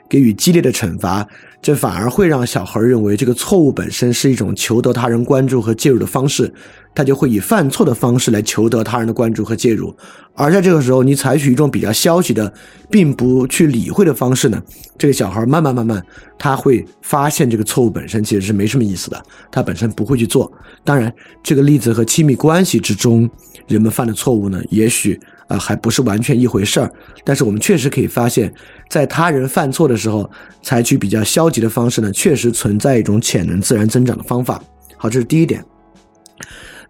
[0.09, 1.27] 给予激烈的惩罚。
[1.63, 6.51] 这反而会让小孩认为这个错误本身是一种求得他人关注和介入的方式，
[6.95, 9.95] 他就会以犯错的方式来求得他人的关注和介入。
[10.35, 12.53] 而在这个时候，你采取一种比较消极的，
[12.91, 14.63] 并不去理会的方式呢，
[14.97, 16.03] 这个小孩慢慢慢慢
[16.39, 20.51] 他会发现这个错误本身其实是没什么意思的，他本身不会去做。
[20.85, 23.29] 当然，这个例子和亲密关系之中
[23.67, 25.19] 人们犯的错误呢，也许。
[25.51, 26.89] 啊，还不是完全一回事儿，
[27.25, 28.55] 但是我们确实可以发现，
[28.89, 30.31] 在他人犯错的时候，
[30.63, 34.63] 采取比较消极的方式呢，确实存在一种潜能自然增长的方法。
[34.97, 35.61] 好，这是第一点。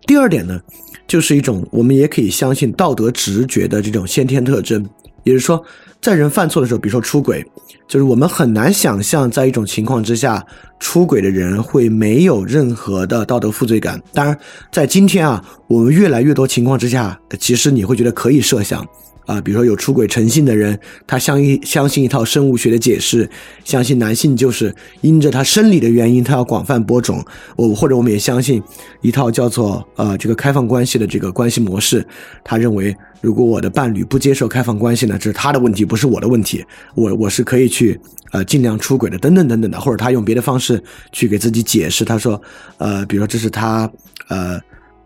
[0.07, 0.61] 第二点呢，
[1.07, 4.85] 就是一种我们也可以相信道德直觉的这种先天特征，
[5.25, 5.63] 也就是说，
[6.01, 7.45] 在人犯错的时候，比如说出轨。
[7.87, 10.47] 就是我们很难想象，在一种情况之下，
[10.79, 14.01] 出轨的人会没有任何的道德负罪感。
[14.15, 14.39] 当然，
[14.71, 18.87] 在今天啊，我们越来越多情况之下，其实你会觉得可以设想。
[19.31, 23.31] 啊，比如说有出轨成性的人，他相一相信一套生物学的解释，
[23.65, 27.25] 相信男性就是因着他生理的原因，他要广泛播种。
[27.55, 28.61] 我或者我们也相信
[29.03, 32.05] 一套叫做呃这个开放关系的这个关系模式。
[32.43, 36.65] 他认为，如果我的伴侣不接受开放关系呢，这是他的问题，不是我的问题。
[36.97, 38.01] 我我是可以去
[38.33, 39.81] 呃尽量出轨的，等等等等的。
[39.81, 42.43] 或者他用别的方式去给自己解释，他说，
[42.79, 43.89] 呃，比如说这是他
[44.27, 44.61] 呃。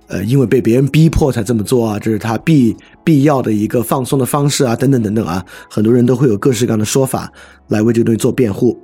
[0.07, 7.31] 呃，因为被别人逼迫才这么做啊，这是他必必要的一个放松的方式啊，等等等等啊，很多人都会有各式各样的说法
[7.69, 8.77] 来为这个东西做辩护。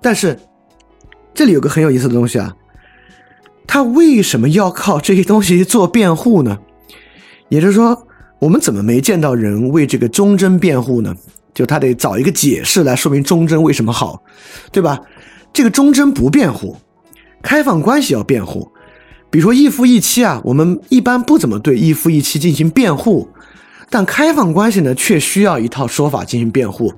[0.00, 0.38] 但是
[1.34, 2.54] 这里有个很有意思的东西啊，
[3.66, 6.58] 他为什么要靠这些东西做辩护呢？
[7.48, 8.06] 也就是说，
[8.38, 11.14] 我们怎么没见到人为这个忠贞辩护呢？
[11.52, 14.22] 就他得找一个解释来说明忠贞为什么好，
[14.70, 15.00] 对吧？
[15.52, 16.76] 这个忠贞不辩护，
[17.42, 18.70] 开放关系要辩护。
[19.30, 23.28] 比如说一夫一妻啊，我们一般不怎么对一夫一妻进行辩护，
[23.88, 26.92] 但开放关系呢，却需要一套说法进行辩护。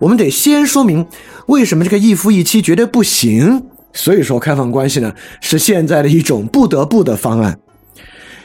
[0.00, 1.06] 我们得先说明
[1.46, 3.62] 为什么这个一夫一妻绝对不行。
[3.92, 7.58] 所以说，开放关系呢是现在的一种不得不的方案。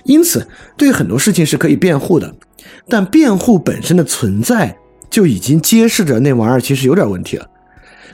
[0.04, 0.48] 因此，
[0.78, 2.34] 对很多事情是可以辩护的，
[2.88, 4.78] 但辩护本身的存在
[5.10, 7.48] 就已经揭示着那玩意儿其实有点问题了。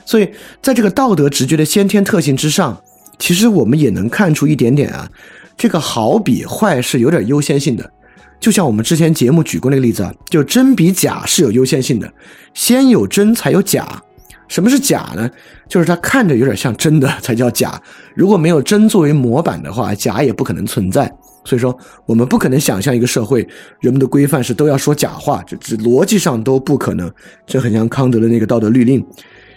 [0.06, 0.30] 所以，
[0.62, 2.80] 在这个道德直觉的先天特性之上。
[3.18, 5.10] 其实我们也能看出一点点啊，
[5.56, 7.90] 这个好比坏是有点优先性的，
[8.38, 12.12] 就像我们之前节目举过那个例子啊，就真比假是有优先性的，
[12.54, 14.00] 先有真才有假。
[14.46, 15.28] 什么是假呢？
[15.68, 17.78] 就是它看着有点像真的才叫假。
[18.14, 21.12] 如果没有真作为模板的话，假也不可能存在。
[21.44, 23.46] 所以说，我们不可能想象一个社会
[23.80, 27.12] 人们的规范是都要说假话，这这逻辑上都不可能。
[27.46, 29.04] 这很像康德的那个道德律令。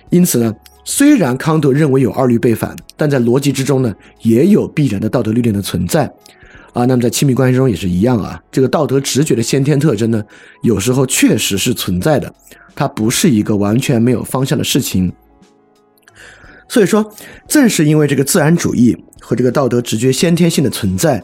[0.10, 0.54] 因此呢。
[0.84, 6.06] 虽然康德认为有二律背反，但在逻辑之中呢，也有必然的道德律令的存在，
[6.74, 8.42] 啊，那么在亲密关系中也是一样啊。
[8.52, 10.24] 这个道德直觉的先天特征呢，
[10.64, 12.34] 有时候确实是存在的，
[12.74, 15.12] 它不是一个完全没有方向的事情。
[16.68, 17.14] 所以说，
[17.48, 21.22] 正是因为这个自然主义和这个道德直觉先天性的存在，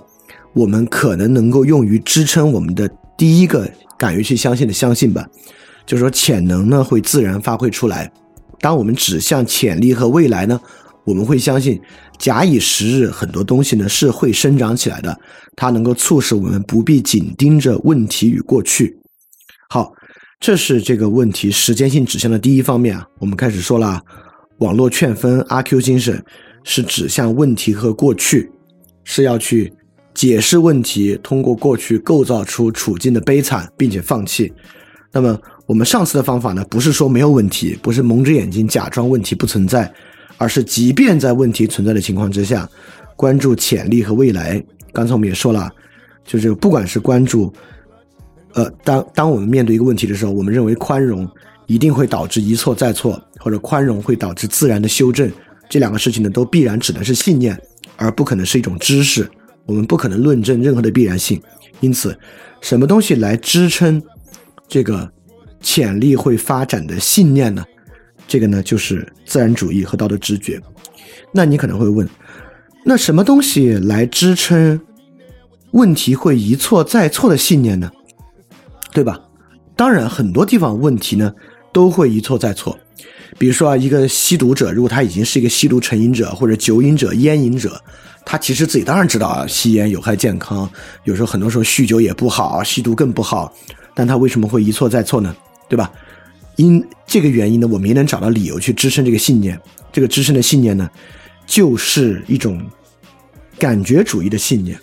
[0.53, 2.88] 我们可能能够用于支撑我们的
[3.18, 5.26] 第一个敢于去相信的相信吧。
[5.86, 8.12] 就是说，潜能呢会自然发挥出来。
[8.60, 10.60] 当我们指向潜力和未来呢，
[11.05, 11.80] 我们会相信，
[12.18, 15.18] 假以时日，很多东西呢是会生长起来的。
[15.55, 18.97] 它能够促使我们不必紧盯着问题与过去。
[19.70, 19.91] 好，
[20.39, 23.05] 这是这个问题时间性指向的第一方面啊。
[23.20, 24.01] 我们开始说了，
[24.60, 26.24] 网络劝分阿 Q 精神
[26.64, 28.51] 是指向问题和过去，
[29.03, 29.74] 是要去
[30.14, 34.51] 解释问题，通过过去构造出处境的悲惨，并且放弃。
[35.12, 35.39] 那么。
[35.68, 39.93] 我们上次的方法呢，不是说没有问题，不是蒙着眼睛假装问题不存在，
[40.38, 42.66] 而是即便在问题存在的情况之下，
[43.18, 44.64] 关注潜力和未来。
[44.93, 45.70] 刚才我们也说了，
[46.24, 47.53] 就是不管是关注，
[48.53, 51.30] 呃，当当我们面对一个问题的时候，我们认为宽容
[51.66, 55.30] 一定会导致一错再错，或者宽容会导致自然的修正，
[55.68, 57.62] 这两个事情呢，都必然只能是信念，
[57.97, 59.30] 而不可能是一种知识。
[59.66, 61.41] 我们不可能论证任何的必然性。
[61.82, 62.18] 因此，
[62.62, 64.01] 什么东西来支撑
[64.68, 65.11] 这个？
[65.59, 67.65] 潜力会发展的信念呢？
[68.28, 70.61] 这个呢，就是自然主义和道德直觉。
[71.32, 72.07] 那你可能会问，
[72.86, 74.80] 那什么东西来支撑
[75.72, 77.91] 问题会一错再错的信念呢？
[78.93, 79.20] 对吧？
[79.76, 81.34] 当然，很多地方问题呢
[81.74, 82.78] 都会一错再错。
[83.39, 87.82] 比如说啊，一个吸毒者，如果他已经是一个吸毒成瘾者或者酒瘾者、烟瘾者，
[88.24, 90.70] 他其实自己当然知道啊，吸烟有害健康，
[91.03, 93.51] 有时候很多时候酗酒也不好，吸毒更不好。
[93.97, 95.35] 但他为什么会一错再错呢？
[95.67, 95.91] 对吧？
[96.55, 99.59] 因这个原因呢，我们也能找到理由去支撑这个信念。
[99.91, 100.87] 这个支撑的信念呢，
[101.47, 102.63] 就是一种
[103.57, 104.79] 感觉主义的信念。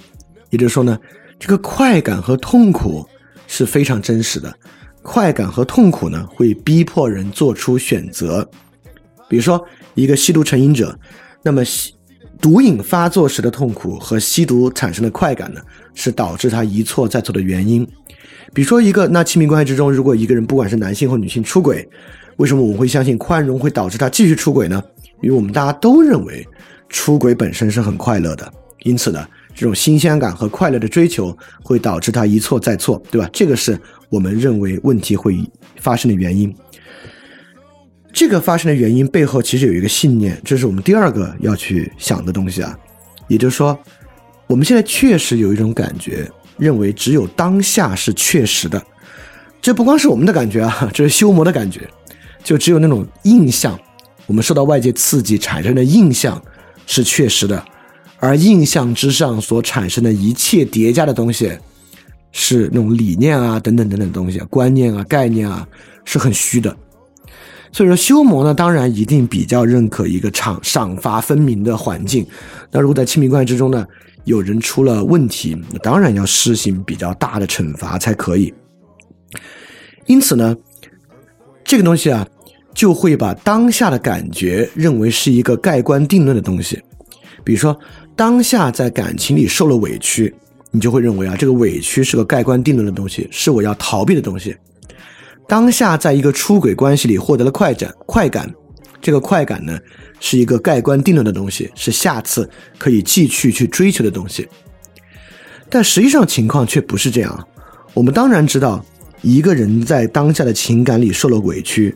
[0.51, 0.99] 也就是说呢，
[1.39, 3.09] 这个快感和痛苦
[3.47, 4.53] 是非常真实的。
[5.01, 8.49] 快感和痛苦呢，会逼迫人做出选择。
[9.29, 10.99] 比如说，一个吸毒成瘾者，
[11.41, 11.95] 那么吸
[12.41, 15.61] 毒瘾发作时的痛苦和吸毒产生的快感呢，
[15.95, 17.89] 是导致他一错再错的原因。
[18.55, 21.87] 比如说，一个那亲密关系之中，如果一个人不管是男性或女性出轨，
[22.37, 24.81] 为什么我们会相信宽容会导致他继续出轨呢？
[25.23, 26.47] 因为我们大家都认为
[26.89, 28.53] 出轨本身是很快乐的，
[28.85, 33.29] 因此呢，这种新鲜感和快乐的追求会导致他一错再错，对吧？
[33.33, 33.77] 这个是
[34.09, 35.37] 我们认为问题会
[35.81, 36.55] 发生的原因。
[38.13, 42.79] 这个发生的原因背后其实有一个信念，这是我们第二个要去想的东西啊，
[43.27, 43.77] 也就是说，
[44.47, 46.31] 我们现在确实有一种感觉。
[46.57, 48.83] 认为只有当下是确实的，
[49.61, 51.89] 这不光是我们的感觉啊， 这是修魔的感觉。
[52.43, 53.79] 就只有那种印象，
[54.27, 56.41] 我们受到外界刺激产生的印象
[56.87, 57.65] 是确实的，
[58.19, 61.51] 而印象之上所产生的一切叠加的东西，
[62.33, 65.67] 是那种理念啊等等等等东西，观念啊概念啊
[66.05, 66.77] 是很虚的。
[67.73, 72.27] 所以说修魔呢，当然一定比较认可一个赏赏罚分明的环境。
[72.71, 73.87] 那如果在亲密关系之中呢？
[74.25, 78.53] 有人出了问题，当然要施行比较大的惩罚才可以。
[80.07, 80.57] 因此呢，
[81.65, 82.27] 这个东西啊，
[82.75, 86.83] 就会把当下的感觉认为是一个盖棺定论的东西。
[87.43, 87.79] 比如说，
[88.17, 90.35] 当下在感情里受了委屈，
[90.71, 94.57] 你就会认为啊，这个委屈是个盖棺定论的东西，是我要逃避的东西。
[95.47, 98.51] 当下在一个出轨关系里获得了快感，快感，
[99.05, 99.79] 这个快感呢？
[100.19, 102.49] 是一个盖棺定论的东西，是下次
[102.79, 104.49] 可以继续去追求的东西。
[105.69, 107.49] 但实际上情况却不是这样。
[107.93, 108.83] 我们当然知道，
[109.21, 111.95] 一个人在当下的情感里受了委屈，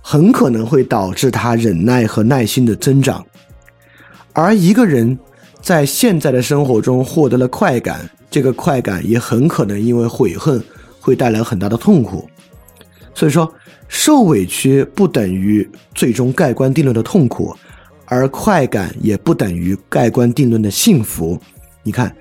[0.00, 3.24] 很可能会导致他忍耐和耐心的增长；
[4.32, 5.16] 而一个人
[5.62, 10.60] 在现在的生活中获得了快感，这个快感也很可能因为悔恨
[10.98, 12.28] 会带来很大的痛苦。
[13.14, 13.48] 所以说。
[13.88, 17.54] 受委屈不等于最终盖棺定论的痛苦，
[18.06, 21.40] 而快感也不等于盖棺定论的幸福。
[21.82, 22.14] 你看，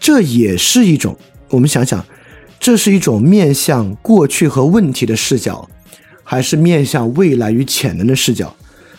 [0.00, 1.16] 这也是一种
[1.48, 2.04] 我们想想，
[2.58, 5.68] 这是一种面向过去和问题的视角，
[6.24, 8.54] 还是面向未来与潜能的视角？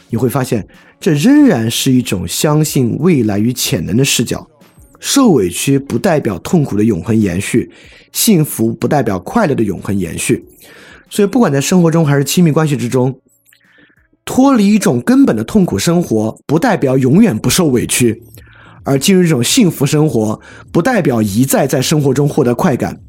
[0.09, 0.65] 你会发现，
[0.99, 4.47] 这仍然是一种相信未来与潜能的视角。
[4.99, 7.69] 受委屈不代表痛苦的永恒延续，
[8.13, 10.43] 幸福不代表快乐的永恒延续。
[11.09, 13.19] 所以，不管在生活中还是亲密关系之中，
[14.25, 18.13] 脱离一种根本的痛苦生活，不代表永远不受委屈；
[18.83, 20.39] 而进入一种幸福生活，
[20.71, 22.99] 不代表一再在生活中获得快感。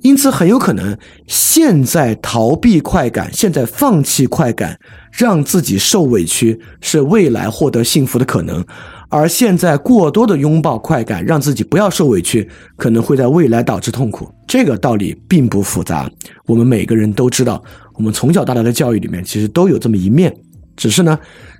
[0.00, 0.96] 因此，很有可能
[1.26, 4.78] 现在逃避快感，现在放弃快感，
[5.12, 8.64] 让自己受委屈，是未来获得幸福的可能。
[9.10, 12.48] 而现在过多的拥抱快感，让自己不要受委屈，
[12.78, 14.26] 可能会在未来导致痛苦。
[14.50, 16.10] 这个道理并不复杂，
[16.44, 17.62] 我们每个人都知道。
[17.94, 20.36] 我们从小到大的教育里面，其实都有这么一面。
[20.76, 21.16] 只是呢，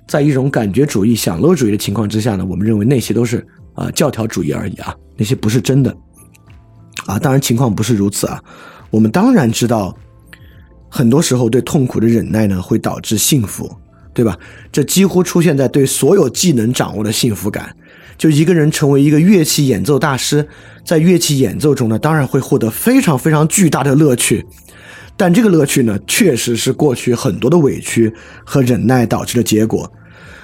[0.09, 5.95] 在一种感觉主义、享乐主义的情况之下呢，我们认为那些都是啊教条主义而已啊，那些不是真的
[7.05, 7.17] 啊。
[7.17, 8.43] 当然情况不是如此啊。
[8.89, 9.95] 我们当然知道，
[10.89, 13.73] 很多时候对痛苦的忍耐呢，会导致幸福，
[14.13, 14.37] 对吧？
[14.69, 17.73] 这几乎出现在对所有技能掌握的幸福感。
[18.21, 20.47] 就一个人成为一个乐器演奏大师，
[20.85, 24.45] 在乐器演奏中呢，当然会获得非常非常巨大的乐趣。
[25.17, 28.13] 但这个乐趣呢，确实是过去很多的委屈
[28.45, 29.91] 和忍耐导致的结果。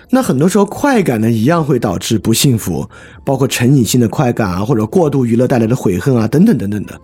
[0.10, 2.90] 那很多时候，快感呢，一样会导致不幸福，
[3.24, 7.00] 包括成瘾性的快感啊，或者过度娱乐带来的悔恨啊，等等等等的。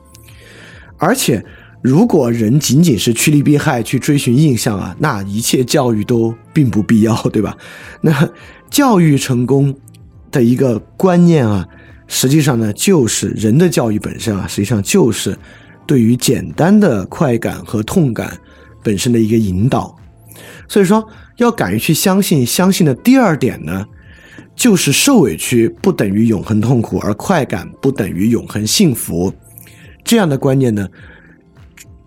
[0.98, 1.46] 而且，
[1.84, 7.56] 如果人仅仅是趋利避害去追寻印象啊，那一切教育都并不必要，对吧？
[8.02, 8.28] 那
[8.72, 9.72] 教育成功
[10.34, 11.66] 的一个观念啊，
[12.08, 15.38] 实际上呢，就是人的教育本身啊，实际上就是
[15.88, 18.38] 对于简单的快感和痛感
[18.84, 19.96] 本身的一个引导。
[20.68, 21.08] 所以说，
[21.38, 23.86] 要敢于去相信，相信的第二点呢，
[24.56, 29.32] 就是受委屈不等于永恒痛苦，而快感不等于永恒幸福。
[30.04, 30.88] 这样的观念呢，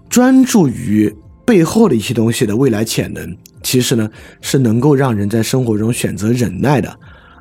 [0.09, 1.15] 专注于
[1.45, 4.11] 背后的一些东西的未来潜能，其实呢
[4.41, 6.99] 是能够让人在生活中选择忍耐的，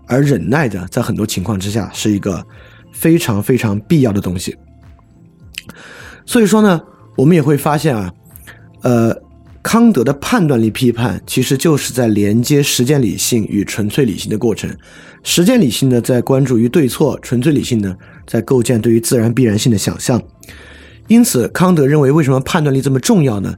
[0.08, 2.46] 而忍耐的在很多情况之下是一个
[2.92, 4.56] 非常非常必要的东西。
[6.26, 6.82] 所以说呢，
[7.16, 8.12] 我们也会发现啊，
[8.82, 9.16] 呃，
[9.62, 14.70] 康德的判断力批判其实就是在连接实践理性与纯粹理性的过程。
[15.24, 17.96] 实践理性呢，在关注于对错；纯粹理性呢，
[18.28, 20.22] 在构建对于自然必然性的想象。
[21.08, 23.56] 因此，康德认为，为什么判断力这么重要呢？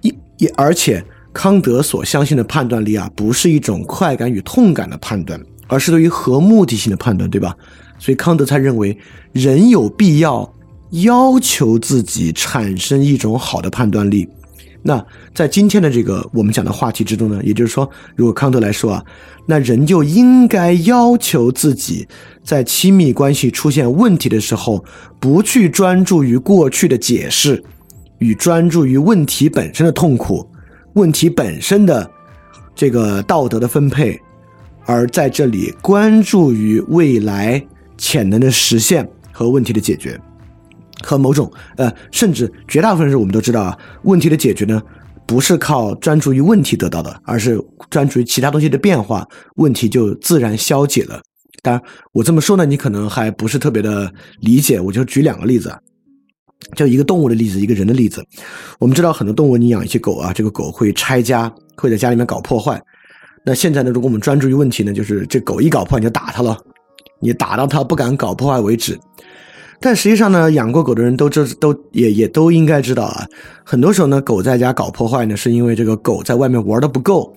[0.00, 1.04] 一也而且，
[1.36, 7.54] 康德所相信的判断力啊，不是一种快感与痛感的判断，而是对于合目的性的判断，对吧？
[7.98, 8.96] 所以，康德才认为
[9.32, 10.50] 人有必要
[10.92, 14.26] 要求自己产生一种好的判断力。
[14.80, 19.04] 那在今天的这个我们讲的话题之中呢，也就是说，如果康德来说啊，
[19.44, 22.08] 那人就应该要求自己。
[22.42, 24.82] 在亲密关系出现问题的时候，
[25.20, 27.62] 不去专注于过去的解释，
[28.20, 30.48] 与专注于问题本身的痛苦、
[30.96, 32.10] 问题本身的
[32.74, 34.18] 这个道德的分配，
[34.86, 37.62] 而在这里关注于未来
[37.98, 40.18] 潜能的实现和问题的解决，
[41.04, 44.82] 和某种呃，甚至绝大部分人我们都知道啊，问题的解决呢，
[45.26, 49.26] 不是靠专注于问题得到的，而是专注于其他东西的变化，
[49.56, 51.20] 问题就自然消解了。
[51.62, 51.82] 当然，
[52.12, 54.80] 我这么说呢，你可能还不是特别的理解。
[54.80, 55.76] 我就举两个例子，
[56.74, 58.24] 就一个动物的例子，一个人的例子。
[58.78, 62.80] 我们知道很多动物，你养一些狗啊，这个狗会拆家，会在家里面搞破坏。
[63.44, 66.58] 那现在呢，如果我们专注于问题呢，就是这狗一搞破坏你就打它了，
[67.20, 68.98] 你打到它不敢搞破坏为止。
[69.78, 73.26] 但实际上呢，养过狗的人都知都也也都应该知道啊，
[73.62, 77.32] 很多时候呢，狗在家搞破坏呢，是因为这个狗在外面玩的不够。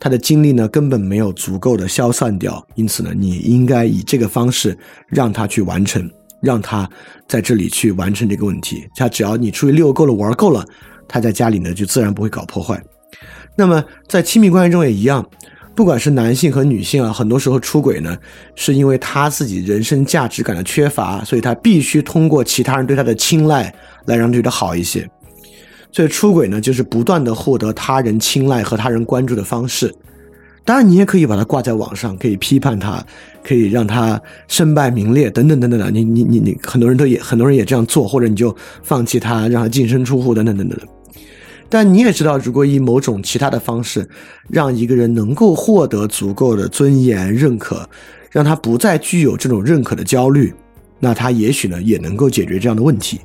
[0.00, 6.10] 他的精力呢根本没有足够的消散掉，因此呢，你应该以这个方式让它去完成，
[6.42, 6.86] 让他
[7.26, 8.86] 在这里去完成这个问题。
[8.94, 10.62] 他只要你出去遛够了、玩够了，
[11.08, 12.78] 他在家里呢就自然不会搞破坏。
[13.56, 15.26] 那么在亲密关系中也一样，
[15.74, 18.16] 不管是男性和女性啊，很多时候出轨呢，
[18.54, 23.72] 是因为他自己人生价值感的缺乏，所以他必须通过其他人对他的青睐
[24.06, 25.08] 来让对他好一些。
[25.90, 29.94] 所以出轨呢，就是不断的获得他人青睐和他人关注的方式。
[30.64, 33.04] 当然，你也可以把它挂在网上，可以批判他，
[33.44, 35.90] 可以让他身败名裂，等等等等的。
[35.90, 40.78] 你你你你，很多人都也很多人也这样做，或者你就放弃他，让他净身出户，等等等等。
[41.68, 44.08] 但你也知道，如果以某种其他的方式，
[44.48, 47.88] 让一个人能够获得足够的尊严认可，
[48.30, 50.52] 让他不再具有这种认可的焦虑，
[51.00, 53.20] 那他也许呢，也能够解决这样的问题。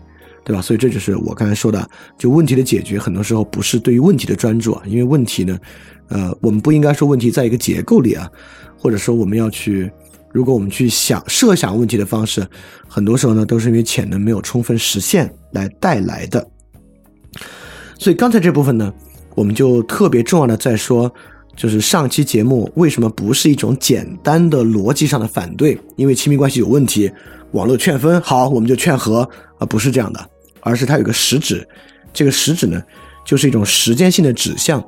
[0.45, 0.61] 对吧？
[0.61, 1.86] 所以这就是我刚才说的，
[2.18, 5.59] 就问题的解决，很多时候不是对于问题的专注啊，因为问题呢，
[6.07, 8.32] 呃，我们不应该说问题在一个结构里啊，
[8.78, 9.91] 或者说我们要去，
[10.38, 12.46] 如果我们去想设想问题的方式，
[12.88, 16.48] 很多时候呢，都是因为潜能没有充分实现来带来的。
[17.98, 18.94] 所以刚才这部分呢，
[19.34, 21.12] 我们就特别重要的在说，
[21.56, 25.76] 就是上期节目为什么不是一种简单的逻辑上的反对？
[25.96, 27.12] 因为亲密关系有问题，
[27.54, 29.28] 网络劝分好，我们就劝和
[29.58, 30.24] 啊，不是这样的。
[30.62, 31.68] 而是它有个实质，
[32.14, 32.80] 这个实质呢，
[33.26, 34.88] 就是一种时间性的指向，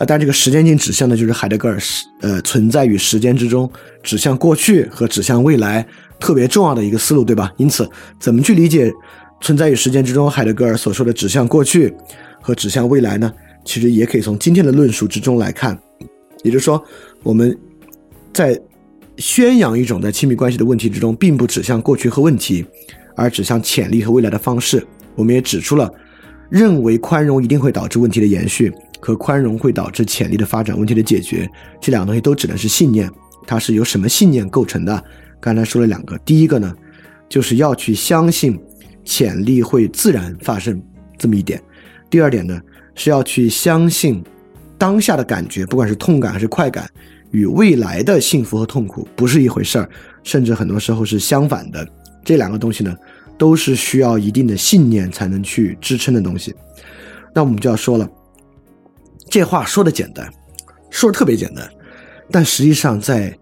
[0.00, 3.70] 啊，但这个时间性指向呢，就是海德格尔时呃存在于时间之中，
[4.02, 5.86] 指向过去和指向未来
[6.18, 7.52] 特别重要的一个思路，对吧？
[7.58, 7.86] 因此，
[8.18, 8.90] 怎么去理解
[9.42, 11.94] 存在于时间之中海德格尔所说的指向过去
[12.40, 13.30] 和指向未来呢？
[13.62, 15.78] 其实也可以从今天的论述之中来看，
[16.42, 16.82] 也就是说，
[17.22, 17.54] 我们
[18.32, 18.58] 在
[19.18, 22.64] 宣扬一种在亲密关系的问题之中，并不指向过去和问题，
[23.14, 24.82] 而指向潜力和未来的方式。
[25.14, 25.92] 我们也指出了，
[26.50, 31.48] 认为宽容一定会导致问题的延续，和宽容会导致潜力的发展、问题的解决，
[31.80, 33.10] 这两个东西都指的是信念。
[33.46, 35.02] 它是由什么信念构成的？
[35.40, 36.74] 刚才说了两个，第一个呢，
[37.28, 38.60] 就是要去相信
[39.04, 40.80] 潜力会自然发生
[41.16, 41.60] 这么一点。
[42.10, 42.60] 第二点呢，
[42.94, 44.22] 是要去相信
[44.76, 46.88] 当下的感觉，不管是痛感还是快感，
[47.30, 49.88] 与未来的幸福和痛苦不是一回事儿，
[50.22, 51.86] 甚至很多时候是相反的。
[52.22, 52.94] 这两个东西呢，
[53.40, 56.54] 都是需要一定的信念才能去支撑的东西。
[57.34, 58.06] 那我们就要说了，
[59.30, 60.30] 这话说的简单，
[60.90, 61.66] 说的特别简单，
[62.30, 63.34] 但实际上在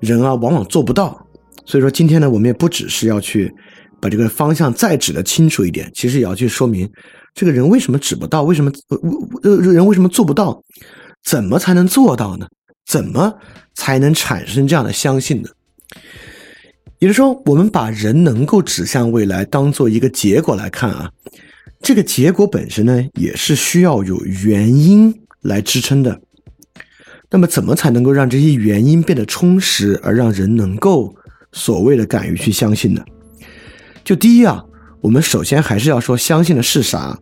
[0.00, 1.20] 人啊往往做不到。
[1.66, 3.54] 所以说今天呢，我们也不只是要去
[4.00, 6.90] 把这个方向再指的清楚一点，其实也要去说明
[7.34, 8.98] 这个人为什么指不到，为什么呃
[9.42, 10.58] 呃人为什么做不到，
[11.22, 12.46] 怎么才能做到呢？
[12.86, 13.34] 怎么
[13.74, 15.50] 才能产生这样的相信呢？
[17.04, 21.10] 也就是说，我们把人能够指向未来当做一个结果来看啊，
[21.82, 26.18] 这个结果本身呢，也是需要有原因来支撑的。
[27.30, 31.14] 那么，怎么才能够让这些原因变得充实，而让人能够
[31.52, 33.04] 所谓的敢于去相信呢？
[34.02, 34.64] 就第一啊，
[35.02, 37.18] 我们首先还是要说相信的是啥，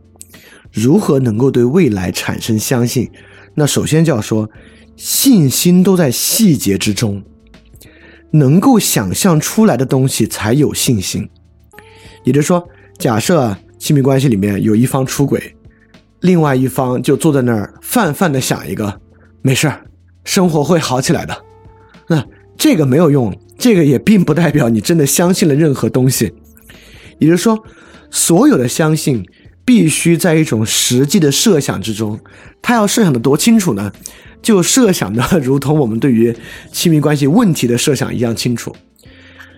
[0.70, 3.10] 如何能够对未来产生相信？
[3.56, 4.48] 那首先就要说，
[4.94, 7.20] 信心都在细节之中。
[8.32, 11.28] 能够想象出来的东西才有信心，
[12.24, 12.66] 也就是说，
[12.98, 15.54] 假设亲密关系里面有一方出轨，
[16.20, 19.00] 另外一方就坐在那儿泛泛的想一个，
[19.42, 19.84] 没事儿，
[20.24, 21.44] 生活会好起来的。
[22.08, 22.24] 那
[22.56, 26.32] 这个没有用，这个也并不代表你真的相信了任何东西。
[27.18, 27.62] 也就是说，
[28.10, 29.24] 所有的相信
[29.64, 32.18] 必须在一种实际的设想之中，
[32.62, 33.92] 他要设想的多清楚呢？
[34.42, 36.34] 就设想的如同我们对于
[36.72, 38.74] 亲密关系问题的设想一样清楚。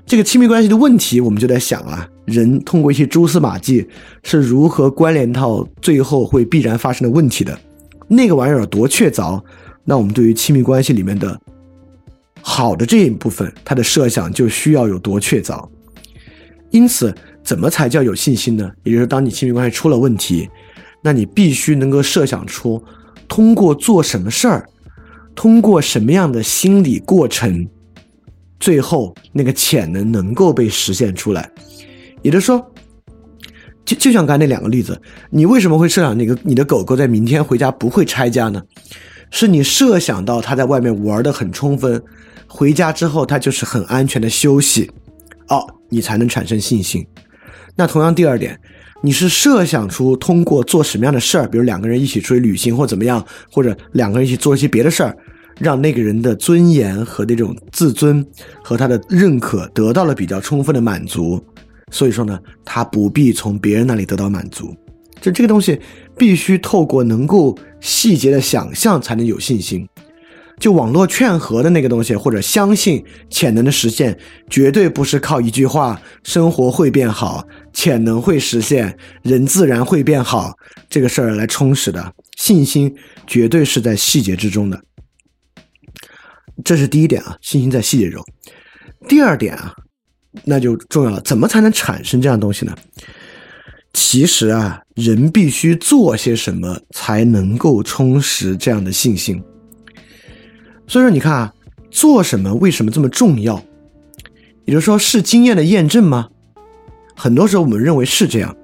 [0.06, 3.88] 这个亲密关系的问题，我们就在想啊，人通过一些蛛丝马迹
[4.22, 7.58] 是如何关联到最后会必然发生的问题的。
[8.06, 9.42] 那个玩意儿有多确凿，
[9.82, 11.40] 那我们对于亲密关系里面的
[12.42, 15.66] 好的这一部分，它的设想就需要有多确凿。
[16.70, 18.70] 因此，怎么才叫有信心呢？
[18.82, 20.50] 也就是当你亲密关系出了问题，
[21.02, 22.82] 那你必须能够设想出
[23.26, 24.68] 通过做什么事儿。
[25.34, 27.68] 通过什么样的心理过程，
[28.60, 31.50] 最后那个潜能能够被实现出来？
[32.22, 32.64] 也就是说，
[33.84, 38.62] 就就像刚才那两个例子，你为什么会设想那个你的狗狗在明天回家不会拆家呢？
[39.30, 42.02] 是你设想到它在外面玩的很充分，
[42.46, 44.90] 回家之后它就是很安全的休息，
[45.48, 47.06] 哦，你才能产生信心。
[47.76, 48.58] 那同样第二点。
[49.02, 53.22] 你是设想出通过做什么样的事儿，比如两个人一起出去旅行或怎么样，
[53.52, 55.14] 或者两个人一起做一些别的事儿，
[55.58, 58.26] 让那个人的尊严和那种自尊
[58.62, 61.42] 和他的认可得到了比较充分的满足。
[61.90, 64.74] 所以说呢，他不必从别人那里得到满足，
[65.20, 65.80] 就这个东西
[66.16, 69.86] 必须透过能够细节的想象才能有信心。
[70.58, 74.16] 就网络劝和的那个东西，或者相信潜能的实现，
[74.48, 80.56] 绝对不是靠一句话“生活会变好，潜能会实现，人自然会变好”
[80.88, 82.12] 这个事儿来充实的。
[82.36, 82.94] 信心
[83.26, 84.80] 绝对是在细节之中的，
[86.62, 88.22] 这是第一点啊，信心在细节中。
[89.08, 89.74] 第二点啊，
[90.44, 92.74] 那就重要了，怎么才能产生这样东西呢？
[93.92, 99.42] 其实啊，人必须做些什么才能够充实这样的信心。
[100.86, 101.52] 所以说，你看啊，
[101.90, 103.62] 做什么为什么这么重要？
[104.64, 106.28] 也就是说，是经验的验证吗？
[107.14, 108.56] 很多时候我们认为是这样，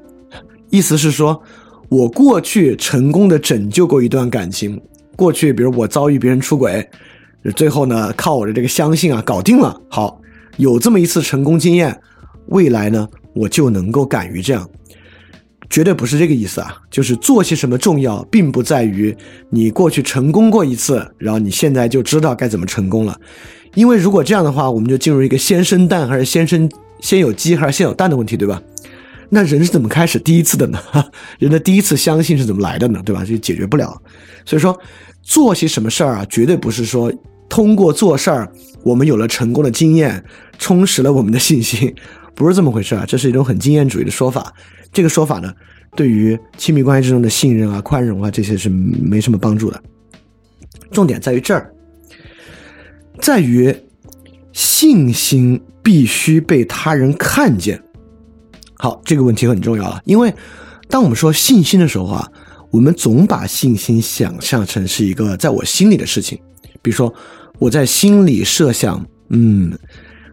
[0.71, 1.41] 意思是说，
[1.89, 4.81] 我过去成功的拯救过一段感情，
[5.15, 6.89] 过去比如我遭遇别人出轨，
[7.55, 9.81] 最后呢，靠我的这个相信啊，搞定了。
[9.89, 10.21] 好，
[10.57, 11.99] 有这么一次成功经验，
[12.49, 14.69] 未来呢，我就能够敢于这样。
[15.71, 16.77] 绝对不是这个意思啊！
[16.91, 19.17] 就是做些什么重要，并不在于
[19.51, 23.17] 你过去成功过一次，然后你现在就知道该怎么成功了。
[23.75, 26.69] 因为如果这样的话，我们就进入一个先生蛋还是先生
[26.99, 28.61] 先有鸡还是先有蛋的问题，对吧？
[29.29, 30.81] 那人是怎么开始第一次的呢？
[31.39, 33.01] 人的第一次相信是怎么来的呢？
[33.07, 33.25] 对吧？
[33.25, 33.97] 就解决不了。
[34.45, 34.77] 所以说，
[35.23, 37.13] 做些什么事儿啊，绝对不是说
[37.49, 38.53] 通过做事儿，
[38.83, 40.25] 我们有了成功的经验，
[40.59, 41.95] 充实了我们的信心，
[42.35, 43.05] 不是这么回事啊！
[43.07, 44.53] 这是一种很经验主义的说法。
[44.93, 45.53] 这个说法呢，
[45.95, 49.83] 对于亲密关系之中的信任啊、宽容啊这些是没什么帮助的。
[50.91, 51.73] 重点在于这儿，
[53.21, 53.75] 在于
[54.53, 57.81] 信心必须被他人看见。
[58.79, 60.35] 好，这个问题很重要了，因为
[60.89, 62.33] 当我们说信心的时候啊，
[62.71, 66.39] 我们总把信心想象成是一个在我心里的事情。
[66.83, 67.13] 比如说，
[67.59, 69.79] 我在心里设想，嗯。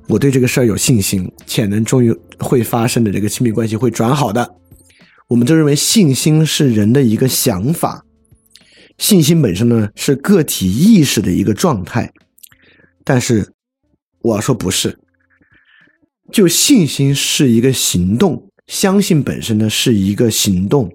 [0.10, 4.56] 我对这个事儿有信心，潜能终于会发生的这个亲密关系会转好的。
[5.28, 8.06] 我们就认为信心是人的一个想法，
[8.98, 12.10] 信心本身呢是个体意识的一个状态。
[13.04, 13.52] 但是
[14.22, 14.98] 我要说不是，
[16.32, 20.90] 就信心是一个行动，相信本身呢是一个行动。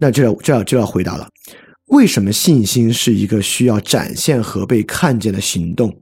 [0.00, 1.28] 那这要这要就要回答了，
[1.86, 6.00] 为什么信心是一个需要展现和被看见的行动？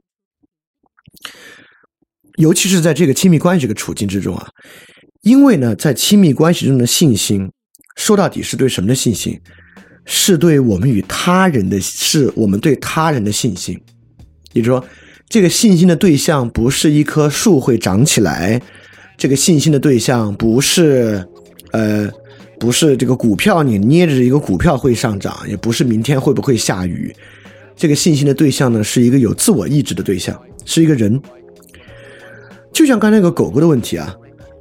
[2.37, 4.47] 尤其是在这个亲密关系这个处境之中啊，
[5.21, 7.51] 因为呢，在亲密关系中的信心，
[7.95, 9.41] 说到底是对什么的信心？
[10.05, 13.81] 是对我们与他人的，是我们对他人的信心。
[14.53, 14.87] 也就是说，
[15.27, 18.61] 这个信心的对象不是一棵树会长起来，
[19.17, 21.27] 这个信心的对象不是，
[21.71, 22.07] 呃。
[22.59, 27.15] 不是这个股票，你捏着一个股票会上涨，也不是明天会不会下雨。
[27.75, 31.21] 这个信心的对象呢，是一个有自我意志的对象，是一个人。
[32.73, 34.15] 就像刚才那个狗狗的问题啊，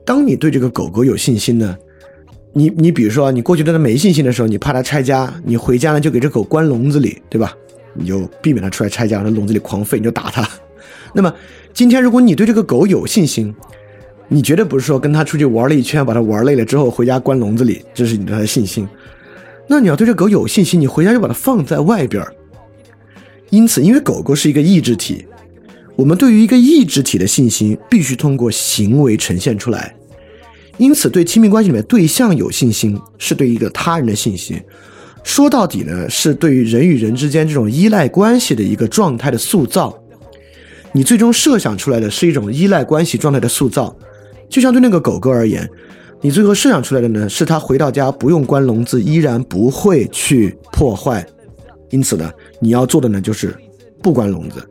[0.05, 1.77] 当你对这个狗狗有信心呢，
[2.53, 7.57] 你你比如说你过去对它没信心的时候，你怕它拆家，你回家呢就给这狗关笼子里，对吧？
[7.95, 10.47] 你就避免它出来拆家，在笼子里狂吠，你就打它。
[11.15, 11.33] 那么
[11.73, 13.55] 今天如果你对这个狗有信心，
[14.29, 18.89] 你绝对不是说跟他出去玩了一圈，把他玩累了之后回家关笼子里，这是你对他的信心。
[19.69, 22.25] 那你要对这狗有信心，你回家就把它放在外边
[23.51, 25.25] 因此，因为狗狗是一个意志体，
[25.95, 29.95] 我们对于一个意志体的信心必须通过行为呈现出来。
[30.79, 34.61] 因此，对亲密关系里面对象有信心，是对一个他人的信心。
[35.23, 39.97] 说到底呢，是对于人与人之间这种依赖关系的一个状态的塑造。
[40.93, 43.97] 你最终设想出来的是一种依赖关系状态的塑造。
[44.49, 45.69] 就像对那个狗狗而言，
[46.21, 51.27] 你最后设想出来的呢，是它回到家不用关笼子，依然不会去破坏。
[51.91, 52.31] 因此呢，
[52.61, 53.55] 你要做的呢，就是
[54.03, 54.67] 不关笼子。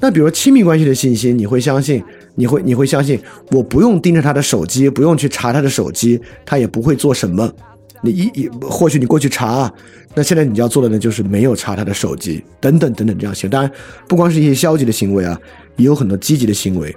[0.00, 2.02] 那比如亲密关系的信息，你会相信，
[2.36, 7.52] 你会你会相信，我不用盯着他的手机，不用去查他的手机，他也不会做什么。
[8.00, 9.72] 你一一或许你过去查，
[10.14, 13.50] 那现在你要做的呢，就是没有查他的手机，等等等等这样行。
[13.50, 13.70] 当然，
[14.06, 15.36] 不光是一些消极的行为啊，
[15.76, 16.94] 也有很多积极的行为。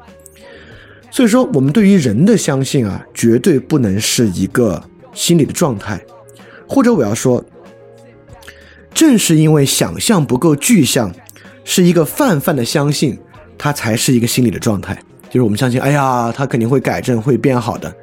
[1.11, 4.81] 所以说，我们对于人的相信啊，绝对不能是一个
[5.13, 6.01] 心理的状态，
[6.65, 7.43] 或者我要说，
[8.93, 11.13] 正是因为想象不够具象，
[11.65, 13.19] 是一个泛泛的相信，
[13.57, 14.97] 它才是一个心理的状态。
[15.29, 17.93] 就是我们相信，哎呀，他肯定会改正，会变好的。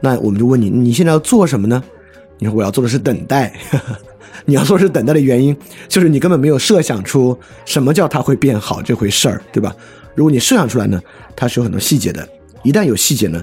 [0.00, 1.82] 那我们就问你，你现在要做什么呢？
[2.38, 3.54] 你说我要做的是等待。
[4.46, 5.56] 你要说是等待的原因，
[5.88, 9.74] 就是你根本没有设想出什么叫他会变好这回事儿，对吧？
[10.14, 11.00] 如果你设想出来呢，
[11.34, 12.28] 它是有很多细节的。
[12.64, 13.40] 一旦有细节呢，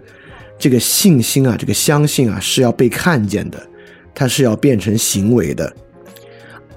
[0.59, 3.65] 这个信心啊，这个相信啊，是要被看见的，
[4.13, 5.73] 它是要变成行为的。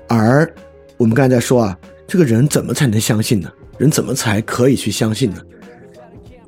[0.06, 0.48] 而
[0.96, 3.50] 我们刚才在说啊，这个人怎么才能相信呢？
[3.78, 5.38] 人怎么才可以去相信呢？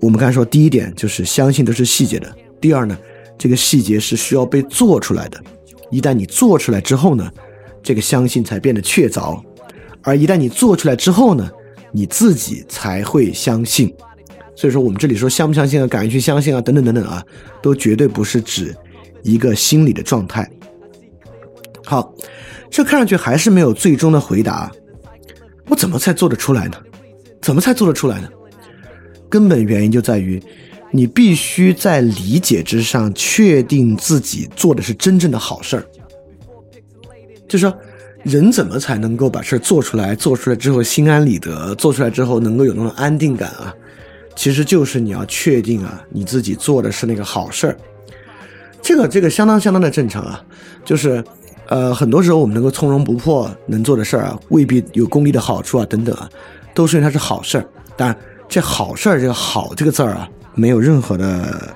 [0.00, 2.32] 我们刚才说，第一点就是相信都是细节的。
[2.60, 2.96] 第二呢，
[3.38, 5.42] 这个细节是需要被做出来的。
[5.90, 7.28] 一旦你做出来之后呢，
[7.82, 9.42] 这个相信才变得确凿。
[10.02, 11.50] 而一旦你做出来之后呢，
[11.90, 13.92] 你自己才会相信。
[14.56, 17.22] 所以说，我们这里说相不相信啊，敢于去相信啊，等等等等啊，
[17.62, 18.74] 都绝对不是指
[19.22, 20.50] 一个心理的状态。
[21.84, 22.12] 好，
[22.70, 24.72] 这看上去还是没有最终的回答。
[25.68, 26.76] 我怎么才做得出来呢？
[27.42, 28.28] 怎么才做得出来呢？
[29.28, 30.42] 根本原因就在于，
[30.90, 35.86] 你必须在理解之上确定自己做的是真正的好事儿。
[37.46, 37.76] 就说，
[38.22, 40.14] 人怎么才能够把事儿做出来？
[40.14, 43.74] 做出来之后心安理得，做出来之后能够有那种安定感啊？
[44.36, 47.76] 其实就是你要确定啊，你自己做的是那个好事儿，
[48.80, 50.44] 这个这个相当相当的正常啊。
[50.84, 51.24] 就是，
[51.68, 56.30] 呃，很多时候我们能够从容不迫能做的事儿啊，未必有功利的好处啊，等等啊，
[56.74, 57.66] 都是因为它是好事儿。
[57.96, 58.16] 当然，
[58.48, 61.74] 这好事儿这个“好”这个字儿啊，没有任何的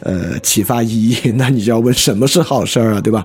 [0.00, 1.30] 呃启发意义。
[1.32, 3.24] 那你就要问什么是好事儿啊，对吧？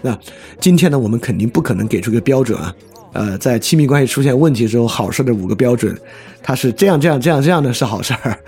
[0.00, 0.18] 那
[0.60, 2.74] 今天呢，我们肯定不可能给出个标准啊。
[3.12, 5.94] 呃，在亲密关系出现问题之后，好事的五个标准，
[6.42, 8.38] 它是这样这样这样这样的是好事儿，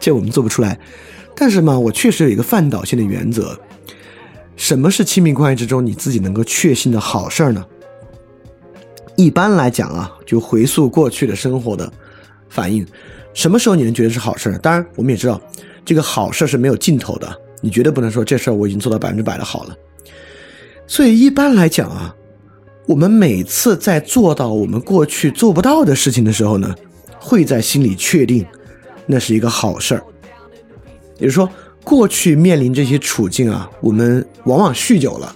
[0.00, 0.78] 这我们做不出来。
[1.36, 3.54] 但是嘛，我确实有一个范导性的原则：
[4.56, 7.62] 什么是亲密关系之中你自己能够确信的好事儿呢？
[9.16, 11.92] 一般来讲啊，就回溯过去的生活的
[12.48, 12.86] 反应，
[13.34, 14.58] 什么时候你能觉得是好事儿？
[14.58, 15.38] 当然，我们也知道
[15.84, 19.76] 这个好事是没有尽头的，你绝对不能说这事儿我已经做到百分之百的好了。
[20.86, 22.14] 所以一般来讲啊。
[22.86, 26.74] 我们每次在做到我们过去做不到的事情的时候呢，
[27.18, 28.44] 会在心里确定，
[29.06, 30.04] 那是一个好事儿。
[31.18, 31.48] 也就是说，
[31.82, 35.34] 过去面临这些处境啊，我们往往酗酒了。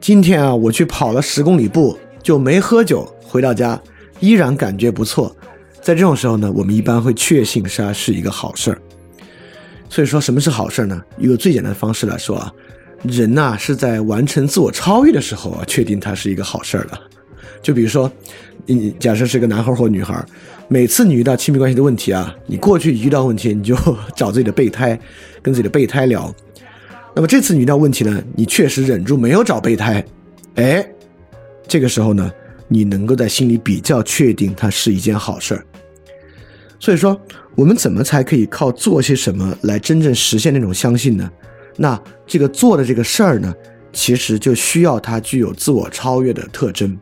[0.00, 3.80] 今天啊，我去跑了十公里步，就没喝酒，回到家
[4.18, 5.34] 依然感觉不错。
[5.80, 8.82] 在这种时候呢，我们一般会确信它是一个好事儿。
[9.88, 11.00] 所以说，什么是好事儿呢？
[11.16, 12.52] 一个最简单的方式来说啊。
[13.02, 16.98] 人呐，是在完成自我超越的时候啊，确定它是一个好事儿的。
[17.62, 18.10] 就比如说，
[18.64, 20.24] 你假设是个男孩或女孩，
[20.68, 23.76] 每次你遇到亲密关系的问题啊，你过去一遇到问题，你就
[24.14, 24.98] 找自己的备胎，
[25.42, 26.34] 跟自己的备胎聊。
[27.14, 30.04] 那么这次你遇到问题呢，你确实忍住没有找备胎，
[30.56, 30.86] 哎，
[31.66, 32.30] 这个时候呢，
[32.68, 35.64] 你能够在心里比较确定它是一件好事儿。
[36.78, 37.18] 所以说，
[37.54, 41.30] 我们怎么才可以靠做些什么来真正实现那种相信呢？
[41.76, 43.54] 那这个做的这个事儿呢，
[43.92, 46.96] 其实就需要它具有自我超越的特征。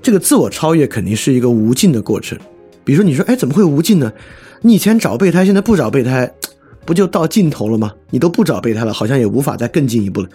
[0.00, 2.38] 这个自我超越肯定是一个无尽的过程。
[2.84, 4.12] 比如说，你说，哎，怎么会无尽呢？
[4.62, 6.32] 你以前找备胎，现在不找备胎。
[6.84, 7.92] 不就到尽头了吗？
[8.10, 10.28] 你都不找备胎了，好像也无法再更进一步了。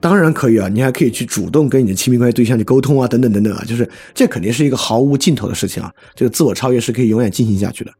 [0.00, 5.92] 当然可以啊，你还可以去主动跟你的亲密关系对象去沟通啊，等等等等啊，就是这肯定是一个毫无尽头的事情啊。
[6.14, 7.92] 这个自我超越是可以永远进行下去的。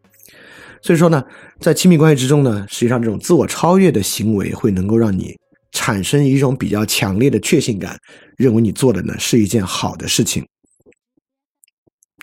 [0.83, 1.23] 所以说呢，
[1.61, 5.37] 在亲密关系之中呢，实际上这种自我超越的行为会能够让你
[5.73, 7.99] 产生一种比较强烈的确信感，
[8.37, 10.47] 认为你做的呢是一件好的事情。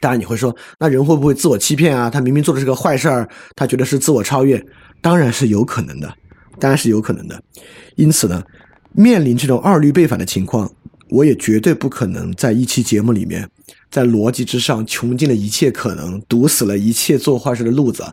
[0.01, 2.09] 当然你会说，那人会不会自我欺骗啊？
[2.09, 4.63] 他明明做的是个坏事儿，他觉得是自我超越。
[5.01, 6.13] 当然是有可能的，
[6.59, 7.41] 当然是有可能的。
[7.95, 8.43] 因此呢，
[8.93, 10.69] 面临这种二律背反的情况，
[11.09, 13.49] 我也绝对不可能在一期节目里面，
[13.89, 18.03] 在逻辑之上穷尽了一切可能，堵死了一切做坏事的路子。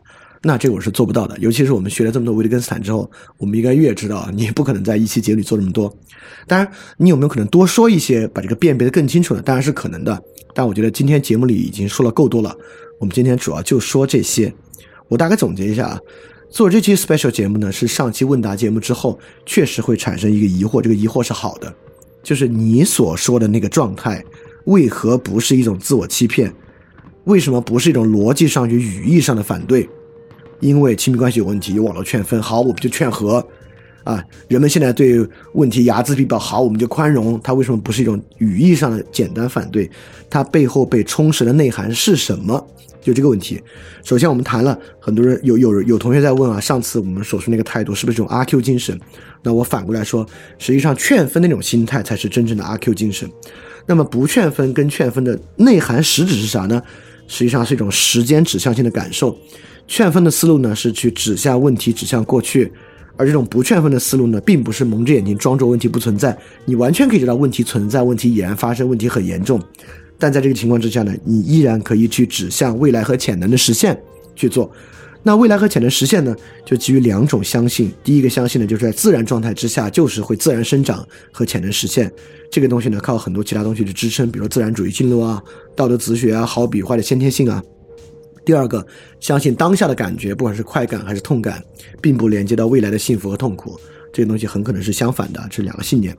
[0.45, 1.37] 那这我是做不到的。
[1.39, 5.91] 尤其是我们学了这么多维特根斯坦之后，我们应该越知道，你不可能在一期节目里做这么多。
[6.45, 9.41] 当然，你有没有可能多说一些，把这个辨别的更清楚呢？
[9.41, 10.21] 当然是可能的。
[10.53, 12.55] 但我觉得今天节目里已经说了够多了，
[12.99, 14.53] 我们今天主要就说这些。
[15.07, 15.99] 我大概总结一下啊。
[16.49, 21.73] 做这期 special 节目呢，是上期问答节目之后，确实会产生一个疑惑，这个疑惑是好的，
[22.21, 24.23] 就是你所说的那个状态，
[24.65, 26.53] 为何不是一种自我欺骗？
[27.23, 29.89] 为什么不是一种逻辑上与语义上的反对？
[30.63, 33.45] 因为亲密关系有问题，有网络劝分，好，我们就劝和，
[34.05, 35.19] 啊，人们现在对
[35.53, 37.39] 问题睚眦必报，好，我们就宽容。
[37.43, 39.89] 它为什么不是一种语义上的简单反对？
[40.29, 42.65] 它背后被充实的内涵是什么？
[43.01, 43.61] 就这个问题，
[44.01, 48.97] 首先我们谈了很多人有有有同学在问啊，上次我们所说那个态度是不是这种阿 Q 精神？
[49.41, 50.25] 那我反过来说，
[50.57, 53.29] 实际上劝分那种心态才是真正的阿 Q 精神。
[53.85, 56.81] 那么不劝分跟劝分的内涵实质是啥呢？
[57.27, 59.37] 实际上是一种时间指向性的感受。
[59.93, 62.67] 劝分的思路呢是去指向问题，指向过去；
[63.15, 66.35] 而这种不劝分的思路呢，并不是蒙着眼睛装作问题不存在，
[66.65, 69.61] 你完全可以知道问题存在，问题已然发生，问题很严重。
[70.17, 73.95] 但在这个情况之下呢，你依然可以去指向未来和潜能的实现
[74.35, 74.71] 去做。
[75.21, 76.35] 那未来和潜能实现呢，
[76.65, 77.91] 就基于两种相信。
[78.03, 82.11] 第一个相信呢，就是在自然状态之下，就是会自然生长和潜能实现。
[82.49, 85.39] 这个东西呢，靠很多其他东西去支撑，比如说自然主义进路啊、
[85.75, 87.61] 道德子学啊、好比或者先天性啊。
[88.45, 88.85] 第二个，
[89.19, 91.63] 相信当下的感觉，不管是快感还是痛感，
[92.01, 93.79] 并不连接到未来的幸福和痛苦。
[94.11, 96.15] 这个东西很可能是相反的，这两个信念。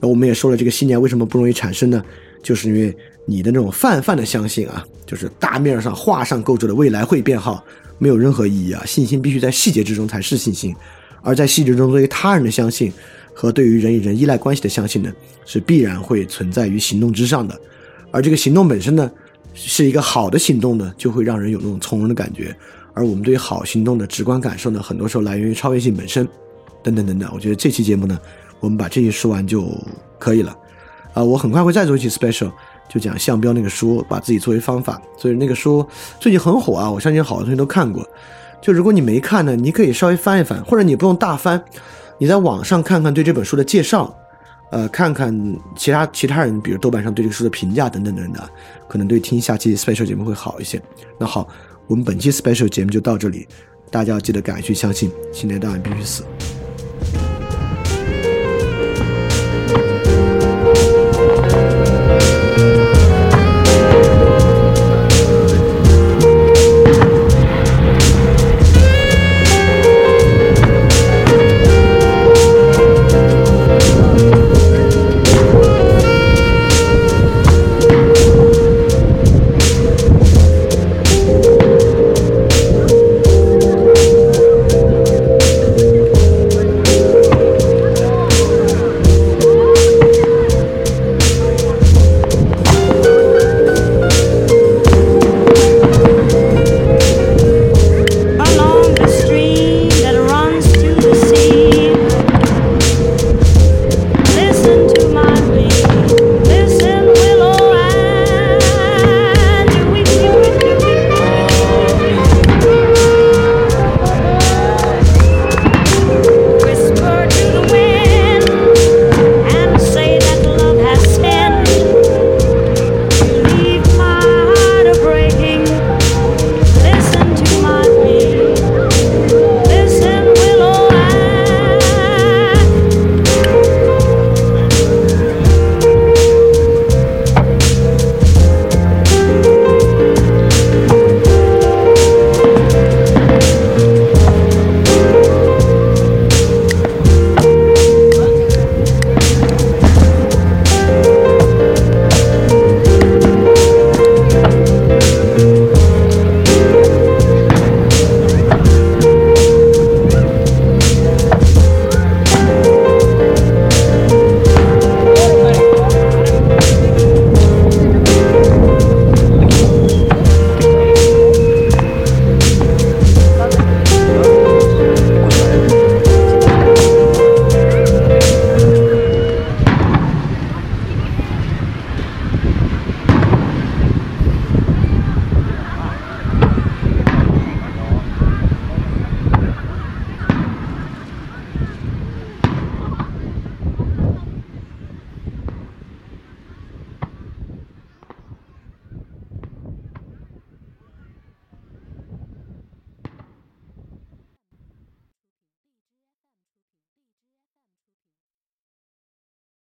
[0.00, 2.02] 那我们也说了，这个信念为什么不容易产生呢？
[2.42, 2.96] 就是因为。
[3.26, 7.64] 你的那种泛泛的相信啊，就是大面上画上构筑的未来会变好，
[7.96, 8.82] 没有任何意义啊。
[8.84, 10.74] 信心必须在细节之中才是信心，
[11.22, 12.92] 而在细节中对于他人的相信
[13.32, 15.12] 和对于人与人依赖关系的相信呢，
[15.44, 17.56] 是必然会存在于行动之上的。
[18.10, 19.08] 而这个行动本身呢，
[19.54, 22.54] 是一个好的行动呢，就会让人有那种从容的感觉。
[22.94, 26.28] 而我们对于好行动的直观感受呢，很多时候来源于超越性本身，
[26.82, 27.30] 等等等等。
[27.34, 28.18] 我觉得这期节目呢，
[28.60, 29.66] 我们把这些说完就
[30.18, 30.56] 可以了。
[31.14, 32.50] 啊，我很快会再做一期 special。
[32.92, 35.86] 就讲项标那个书，把自己作为方法，所以那个书
[36.18, 36.90] 最近很火啊！
[36.90, 38.04] 我相信好多同学都看过。
[38.60, 41.62] 就如果你没看呢，你可以稍微翻一翻，或者你不用大翻，
[42.18, 44.12] 你在网上看看对这本书的介绍，
[44.70, 45.34] 呃，看看
[45.76, 48.42] 其他其他人，比如豆瓣上对这个书的评价等等等等，
[48.88, 50.80] 可能对听下期 special 节目会好一些。
[51.18, 51.48] 那好，
[51.86, 53.48] 我们本期 special 节目就到这里，
[53.90, 56.24] 大家要记得敢于去相信，信念当然必须死。